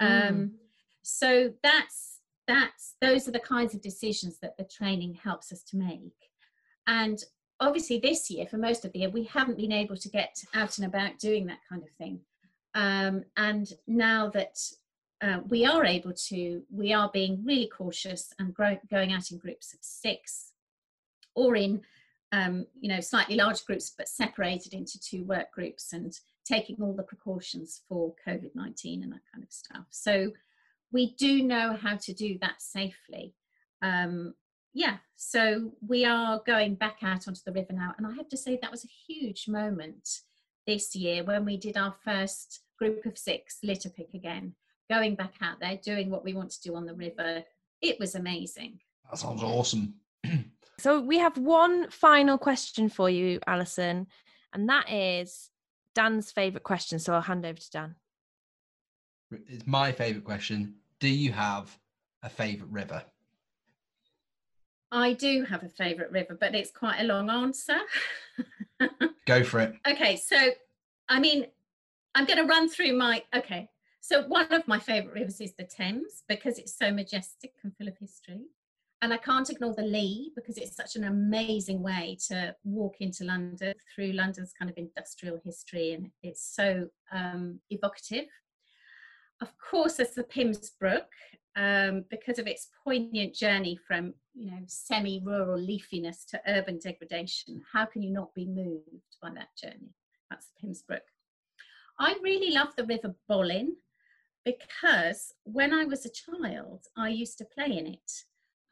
Mm. 0.00 0.28
Um, 0.28 0.52
so 1.02 1.52
that's 1.62 2.18
that's 2.46 2.96
those 3.00 3.26
are 3.26 3.30
the 3.32 3.38
kinds 3.38 3.74
of 3.74 3.80
decisions 3.80 4.38
that 4.40 4.56
the 4.58 4.64
training 4.64 5.14
helps 5.14 5.52
us 5.52 5.62
to 5.62 5.76
make. 5.76 6.12
And 6.86 7.22
obviously 7.60 7.98
this 7.98 8.30
year, 8.30 8.46
for 8.46 8.58
most 8.58 8.84
of 8.84 8.92
the 8.92 9.00
year, 9.00 9.10
we 9.10 9.24
haven't 9.24 9.56
been 9.56 9.72
able 9.72 9.96
to 9.96 10.08
get 10.08 10.36
out 10.54 10.76
and 10.78 10.86
about 10.86 11.18
doing 11.18 11.46
that 11.46 11.60
kind 11.68 11.82
of 11.82 11.88
thing. 11.96 12.20
Um, 12.74 13.24
and 13.36 13.72
now 13.86 14.30
that 14.30 14.58
uh, 15.22 15.40
we 15.48 15.64
are 15.64 15.84
able 15.84 16.12
to, 16.12 16.62
we 16.70 16.92
are 16.92 17.10
being 17.12 17.42
really 17.44 17.68
cautious 17.68 18.32
and 18.38 18.52
grow, 18.52 18.76
going 18.90 19.12
out 19.12 19.30
in 19.30 19.38
groups 19.38 19.72
of 19.72 19.78
six 19.82 20.52
or 21.34 21.56
in, 21.56 21.82
um, 22.32 22.66
you 22.80 22.88
know, 22.88 23.00
slightly 23.00 23.36
larger 23.36 23.62
groups, 23.66 23.94
but 23.96 24.08
separated 24.08 24.74
into 24.74 25.00
two 25.00 25.24
work 25.24 25.52
groups 25.52 25.92
and 25.92 26.18
taking 26.44 26.76
all 26.80 26.92
the 26.92 27.02
precautions 27.02 27.82
for 27.88 28.14
COVID-19 28.26 29.02
and 29.02 29.12
that 29.12 29.22
kind 29.32 29.42
of 29.42 29.50
stuff. 29.52 29.86
So 29.90 30.32
we 30.92 31.14
do 31.14 31.42
know 31.42 31.76
how 31.80 31.96
to 31.96 32.12
do 32.12 32.38
that 32.40 32.60
safely. 32.60 33.34
Um, 33.82 34.34
yeah, 34.74 34.96
so 35.16 35.72
we 35.86 36.04
are 36.04 36.42
going 36.44 36.74
back 36.74 36.98
out 37.02 37.28
onto 37.28 37.40
the 37.46 37.52
river 37.52 37.72
now. 37.72 37.94
And 37.96 38.06
I 38.06 38.12
have 38.14 38.28
to 38.28 38.36
say 38.36 38.58
that 38.60 38.70
was 38.70 38.84
a 38.84 39.12
huge 39.12 39.46
moment 39.48 40.20
this 40.66 40.96
year 40.96 41.22
when 41.22 41.44
we 41.44 41.56
did 41.56 41.76
our 41.76 41.94
first 42.04 42.60
group 42.78 43.04
of 43.06 43.18
six 43.18 43.58
litter 43.62 43.90
pick 43.90 44.14
again, 44.14 44.54
going 44.90 45.14
back 45.14 45.34
out 45.40 45.60
there, 45.60 45.78
doing 45.82 46.10
what 46.10 46.24
we 46.24 46.34
want 46.34 46.50
to 46.50 46.60
do 46.62 46.74
on 46.76 46.86
the 46.86 46.94
river. 46.94 47.42
It 47.80 47.98
was 47.98 48.14
amazing. 48.14 48.80
That 49.10 49.18
sounds 49.18 49.42
awesome. 49.42 49.94
so 50.78 51.00
we 51.00 51.18
have 51.18 51.36
one 51.38 51.90
final 51.90 52.38
question 52.38 52.88
for 52.88 53.10
you, 53.10 53.40
Alison, 53.46 54.06
and 54.52 54.68
that 54.68 54.90
is 54.90 55.50
Dan's 55.94 56.32
favourite 56.32 56.64
question. 56.64 56.98
So 56.98 57.14
I'll 57.14 57.20
hand 57.20 57.44
over 57.44 57.58
to 57.58 57.70
Dan. 57.70 57.94
It's 59.48 59.66
my 59.66 59.92
favourite 59.92 60.24
question. 60.24 60.74
Do 61.00 61.08
you 61.08 61.32
have 61.32 61.76
a 62.22 62.28
favourite 62.28 62.72
river? 62.72 63.02
I 64.90 65.12
do 65.12 65.44
have 65.44 65.64
a 65.64 65.68
favourite 65.68 66.12
river, 66.12 66.36
but 66.38 66.54
it's 66.54 66.70
quite 66.70 67.00
a 67.00 67.04
long 67.04 67.28
answer. 67.28 67.78
Go 69.26 69.42
for 69.42 69.60
it. 69.60 69.74
Okay, 69.88 70.16
so 70.16 70.36
I 71.08 71.20
mean, 71.20 71.46
I'm 72.14 72.26
going 72.26 72.38
to 72.38 72.44
run 72.44 72.68
through 72.68 72.96
my. 72.96 73.22
Okay, 73.34 73.68
so 74.00 74.22
one 74.26 74.52
of 74.52 74.68
my 74.68 74.78
favourite 74.78 75.14
rivers 75.14 75.40
is 75.40 75.54
the 75.54 75.64
Thames 75.64 76.22
because 76.28 76.58
it's 76.58 76.76
so 76.76 76.92
majestic 76.92 77.52
and 77.62 77.76
full 77.76 77.88
of 77.88 77.96
history. 77.98 78.42
And 79.02 79.12
I 79.12 79.18
can't 79.18 79.50
ignore 79.50 79.74
the 79.74 79.82
Lee 79.82 80.32
because 80.34 80.56
it's 80.56 80.76
such 80.76 80.96
an 80.96 81.04
amazing 81.04 81.82
way 81.82 82.16
to 82.28 82.54
walk 82.64 82.96
into 83.00 83.24
London 83.24 83.74
through 83.94 84.12
London's 84.12 84.52
kind 84.58 84.70
of 84.70 84.78
industrial 84.78 85.40
history 85.44 85.92
and 85.92 86.10
it's 86.22 86.54
so 86.54 86.88
um, 87.12 87.60
evocative. 87.68 88.28
Of 89.42 89.52
course, 89.58 89.96
there's 89.96 90.12
the 90.12 90.22
Pymmes 90.22 90.70
Brook 90.80 91.10
um, 91.56 92.04
because 92.08 92.38
of 92.38 92.46
its 92.46 92.68
poignant 92.82 93.34
journey 93.34 93.78
from 93.86 94.14
you 94.34 94.50
know 94.50 94.60
semi-rural 94.66 95.58
leafiness 95.58 96.24
to 96.30 96.40
urban 96.46 96.78
degradation. 96.78 97.62
How 97.72 97.84
can 97.84 98.02
you 98.02 98.10
not 98.10 98.32
be 98.34 98.46
moved 98.46 99.16
by 99.20 99.30
that 99.34 99.48
journey? 99.60 99.94
That's 100.30 100.46
the 100.46 100.60
Pymmes 100.60 100.82
Brook. 100.82 101.02
I 101.98 102.16
really 102.22 102.52
love 102.52 102.74
the 102.76 102.84
River 102.84 103.14
Bollin 103.30 103.74
because 104.44 105.32
when 105.44 105.72
I 105.72 105.84
was 105.84 106.04
a 106.04 106.10
child, 106.10 106.86
I 106.96 107.08
used 107.08 107.38
to 107.38 107.44
play 107.44 107.78
in 107.78 107.86
it. 107.86 108.12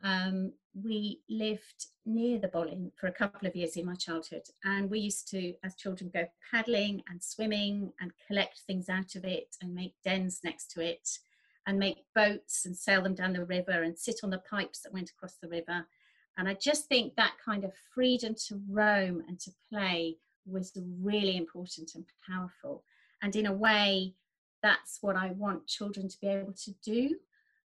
Um, 0.05 0.53
we 0.75 1.21
lived 1.29 1.87
near 2.05 2.39
the 2.39 2.49
Bollin 2.49 2.91
for 2.99 3.07
a 3.07 3.13
couple 3.13 3.47
of 3.47 3.55
years 3.55 3.77
in 3.77 3.87
my 3.87 3.95
childhood, 3.95 4.43
and 4.65 4.91
we 4.91 4.99
used 4.99 5.29
to, 5.29 5.55
as 5.63 5.77
children, 5.77 6.11
go 6.13 6.27
paddling 6.51 7.03
and 7.09 7.23
swimming 7.23 7.93
and 8.01 8.11
collect 8.27 8.63
things 8.67 8.89
out 8.89 9.15
of 9.15 9.25
it 9.25 9.57
and 9.63 9.75
make 9.75 9.95
dens 10.05 10.41
next 10.43 10.73
to 10.73 10.81
it 10.81 11.09
and 11.67 11.79
make 11.79 12.05
boats 12.17 12.67
and 12.67 12.77
sail 12.77 13.03
them 13.03 13.15
down 13.15 13.33
the 13.33 13.45
river 13.45 13.83
and 13.85 13.97
sit 13.97 14.21
on 14.25 14.31
the 14.31 14.43
pipes 14.51 14.81
that 14.81 14.93
went 14.93 15.11
across 15.11 15.37
the 15.41 15.49
river. 15.49 15.87
And 16.37 16.49
I 16.49 16.55
just 16.55 16.87
think 16.87 17.15
that 17.15 17.35
kind 17.45 17.63
of 17.63 17.73
freedom 17.95 18.35
to 18.49 18.61
roam 18.69 19.23
and 19.29 19.39
to 19.41 19.53
play 19.71 20.17
was 20.45 20.73
really 21.01 21.37
important 21.37 21.95
and 21.95 22.05
powerful. 22.29 22.83
And 23.23 23.35
in 23.37 23.47
a 23.47 23.53
way, 23.53 24.15
that's 24.63 24.99
what 25.01 25.17
I 25.17 25.31
want 25.31 25.67
children 25.67 26.09
to 26.09 26.21
be 26.21 26.27
able 26.27 26.53
to 26.53 26.73
do. 26.85 27.17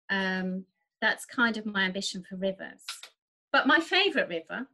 Um, 0.09 0.65
that's 1.01 1.25
kind 1.25 1.57
of 1.57 1.67
my 1.67 1.83
ambition 1.83 2.25
for 2.29 2.37
rivers. 2.37 2.85
But 3.53 3.67
my 3.67 3.81
favourite 3.81 4.29
river 4.29 4.67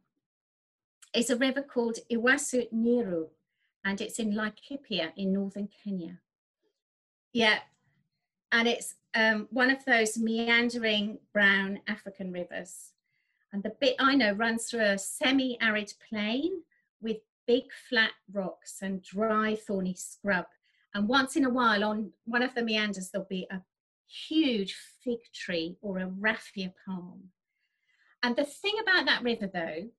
is 1.13 1.29
a 1.29 1.35
river 1.35 1.61
called 1.61 1.97
Ewaso 2.11 2.71
Nyiro, 2.71 3.27
and 3.83 4.01
it's 4.01 4.19
in 4.19 4.33
Laikipia 4.33 5.11
in 5.15 5.33
northern 5.33 5.69
Kenya. 5.83 6.19
Yeah, 7.33 7.59
and 8.51 8.67
it's 8.67 8.95
um, 9.15 9.47
one 9.51 9.71
of 9.71 9.83
those 9.85 10.17
meandering 10.17 11.19
brown 11.33 11.79
African 11.87 12.31
rivers. 12.31 12.91
And 13.53 13.63
the 13.63 13.73
bit 13.79 13.95
I 13.99 14.15
know 14.15 14.33
runs 14.33 14.65
through 14.65 14.81
a 14.81 14.97
semi 14.97 15.57
arid 15.61 15.93
plain 16.09 16.61
with 17.01 17.17
big 17.47 17.63
flat 17.89 18.11
rocks 18.31 18.79
and 18.81 19.01
dry 19.01 19.55
thorny 19.55 19.95
scrub. 19.95 20.45
And 20.97 21.07
once 21.07 21.35
in 21.35 21.45
a 21.45 21.49
while, 21.51 21.83
on 21.83 22.09
one 22.25 22.41
of 22.41 22.55
the 22.55 22.63
meanders, 22.63 23.11
there'll 23.11 23.27
be 23.29 23.45
a 23.51 23.61
huge 24.07 24.75
fig 25.03 25.19
tree 25.31 25.77
or 25.79 25.99
a 25.99 26.07
raffia 26.07 26.73
palm. 26.87 27.25
And 28.23 28.35
the 28.35 28.43
thing 28.43 28.73
about 28.81 29.05
that 29.05 29.21
river, 29.21 29.45
though, 29.45 29.91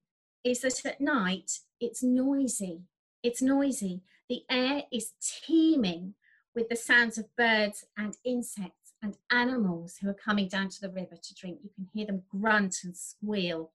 is 0.43 0.63
that 0.63 0.85
at 0.85 1.01
night 1.01 1.61
it's 1.81 2.03
noisy. 2.03 2.81
It's 3.23 3.41
noisy. 3.41 4.03
The 4.29 4.43
air 4.51 4.83
is 4.93 5.13
teeming 5.23 6.15
with 6.53 6.69
the 6.69 6.75
sounds 6.75 7.17
of 7.17 7.37
birds 7.37 7.85
and 7.97 8.17
insects 8.25 8.95
and 9.01 9.19
animals 9.31 9.99
who 10.03 10.09
are 10.09 10.15
coming 10.15 10.49
down 10.49 10.69
to 10.69 10.81
the 10.81 10.91
river 10.91 11.15
to 11.15 11.35
drink. 11.37 11.61
You 11.63 11.71
can 11.77 11.87
hear 11.95 12.07
them 12.07 12.25
grunt 12.29 12.79
and 12.83 12.97
squeal. 12.97 13.71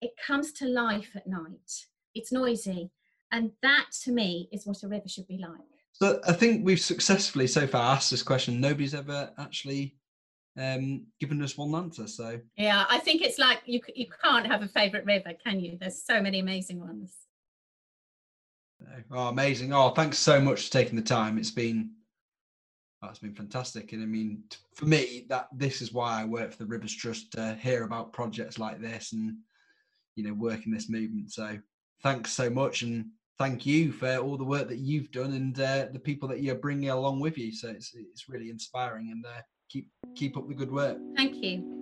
It 0.00 0.14
comes 0.26 0.50
to 0.54 0.66
life 0.66 1.12
at 1.14 1.28
night. 1.28 1.86
It's 2.16 2.32
noisy. 2.32 2.90
And 3.30 3.52
that 3.62 3.92
to 4.02 4.10
me 4.10 4.48
is 4.50 4.66
what 4.66 4.82
a 4.82 4.88
river 4.88 5.08
should 5.08 5.28
be 5.28 5.38
like. 5.38 5.77
So 6.00 6.20
I 6.26 6.32
think 6.32 6.64
we've 6.64 6.80
successfully 6.80 7.48
so 7.48 7.66
far 7.66 7.96
asked 7.96 8.10
this 8.10 8.22
question. 8.22 8.60
Nobody's 8.60 8.94
ever 8.94 9.32
actually 9.36 9.96
um, 10.56 11.06
given 11.18 11.42
us 11.42 11.56
one 11.56 11.74
answer. 11.74 12.06
So 12.06 12.40
yeah, 12.56 12.84
I 12.88 12.98
think 12.98 13.22
it's 13.22 13.38
like 13.38 13.60
you 13.66 13.80
you 13.94 14.06
can't 14.22 14.46
have 14.46 14.62
a 14.62 14.68
favourite 14.68 15.06
river, 15.06 15.32
can 15.44 15.60
you? 15.60 15.76
There's 15.80 16.02
so 16.02 16.20
many 16.20 16.38
amazing 16.38 16.80
ones. 16.80 17.14
Oh, 19.10 19.28
amazing! 19.28 19.72
Oh, 19.72 19.90
thanks 19.90 20.18
so 20.18 20.40
much 20.40 20.66
for 20.66 20.72
taking 20.72 20.94
the 20.94 21.02
time. 21.02 21.36
It's 21.36 21.50
been 21.50 21.90
that's 23.02 23.18
been 23.18 23.34
fantastic. 23.34 23.92
And 23.92 24.02
I 24.02 24.06
mean, 24.06 24.42
for 24.74 24.86
me, 24.86 25.26
that 25.28 25.48
this 25.52 25.82
is 25.82 25.92
why 25.92 26.20
I 26.20 26.24
work 26.24 26.52
for 26.52 26.58
the 26.58 26.66
Rivers 26.66 26.94
Trust 26.94 27.32
to 27.32 27.54
hear 27.60 27.82
about 27.82 28.12
projects 28.12 28.58
like 28.58 28.80
this 28.80 29.12
and 29.12 29.36
you 30.14 30.24
know 30.24 30.34
work 30.34 30.64
in 30.64 30.72
this 30.72 30.88
movement. 30.88 31.32
So 31.32 31.58
thanks 32.02 32.32
so 32.32 32.48
much, 32.50 32.82
and 32.82 33.06
thank 33.38 33.64
you 33.64 33.92
for 33.92 34.16
all 34.16 34.36
the 34.36 34.44
work 34.44 34.68
that 34.68 34.78
you've 34.78 35.10
done 35.10 35.32
and 35.32 35.60
uh, 35.60 35.86
the 35.92 35.98
people 35.98 36.28
that 36.28 36.42
you're 36.42 36.56
bringing 36.56 36.90
along 36.90 37.20
with 37.20 37.38
you. 37.38 37.52
So 37.52 37.68
it's 37.68 37.92
it's 37.94 38.28
really 38.28 38.50
inspiring, 38.50 39.10
and 39.12 39.24
uh, 39.24 39.40
keep 39.68 39.88
keep 40.14 40.36
up 40.36 40.48
the 40.48 40.54
good 40.54 40.72
work. 40.72 40.98
Thank 41.16 41.36
you. 41.36 41.77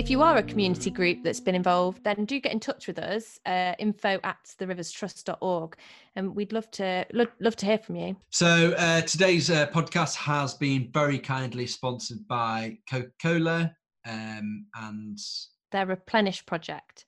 If 0.00 0.08
you 0.08 0.22
are 0.22 0.38
a 0.38 0.42
community 0.42 0.90
group 0.90 1.22
that's 1.22 1.40
been 1.40 1.54
involved, 1.54 2.02
then 2.04 2.24
do 2.24 2.40
get 2.40 2.52
in 2.52 2.58
touch 2.58 2.86
with 2.86 2.98
us, 2.98 3.38
uh, 3.44 3.74
info 3.78 4.18
at 4.24 4.38
theriverstrust.org. 4.58 5.76
And 6.16 6.34
we'd 6.34 6.54
love 6.54 6.70
to 6.72 7.04
lo- 7.12 7.26
love 7.38 7.54
to 7.56 7.66
hear 7.66 7.76
from 7.76 7.96
you. 7.96 8.16
So 8.30 8.72
uh, 8.78 9.02
today's 9.02 9.50
uh, 9.50 9.66
podcast 9.66 10.14
has 10.16 10.54
been 10.54 10.88
very 10.90 11.18
kindly 11.18 11.66
sponsored 11.66 12.26
by 12.26 12.78
Coca-Cola 12.88 13.76
um, 14.08 14.64
and 14.74 15.18
their 15.70 15.84
Replenish 15.84 16.46
project, 16.46 17.04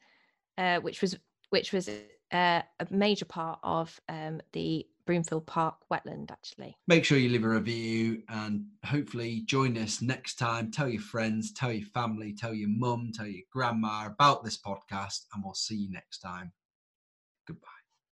uh, 0.58 0.80
which 0.80 1.00
was 1.00 1.16
which 1.48 1.72
was 1.72 1.88
uh, 1.88 2.60
a 2.78 2.86
major 2.90 3.24
part 3.24 3.58
of 3.62 3.98
um, 4.10 4.42
the 4.52 4.86
Broomfield 5.06 5.46
Park 5.46 5.76
wetland, 5.92 6.30
actually. 6.30 6.76
Make 6.86 7.04
sure 7.04 7.18
you 7.18 7.28
leave 7.28 7.44
a 7.44 7.48
review 7.48 8.22
and 8.28 8.66
hopefully 8.84 9.42
join 9.46 9.76
us 9.76 10.02
next 10.02 10.36
time. 10.36 10.70
Tell 10.70 10.88
your 10.88 11.02
friends, 11.02 11.52
tell 11.52 11.72
your 11.72 11.86
family, 11.88 12.32
tell 12.32 12.54
your 12.54 12.68
mum, 12.68 13.10
tell 13.14 13.26
your 13.26 13.42
grandma 13.52 14.06
about 14.06 14.44
this 14.44 14.58
podcast, 14.58 15.26
and 15.34 15.42
we'll 15.44 15.54
see 15.54 15.76
you 15.76 15.90
next 15.90 16.18
time. 16.18 16.52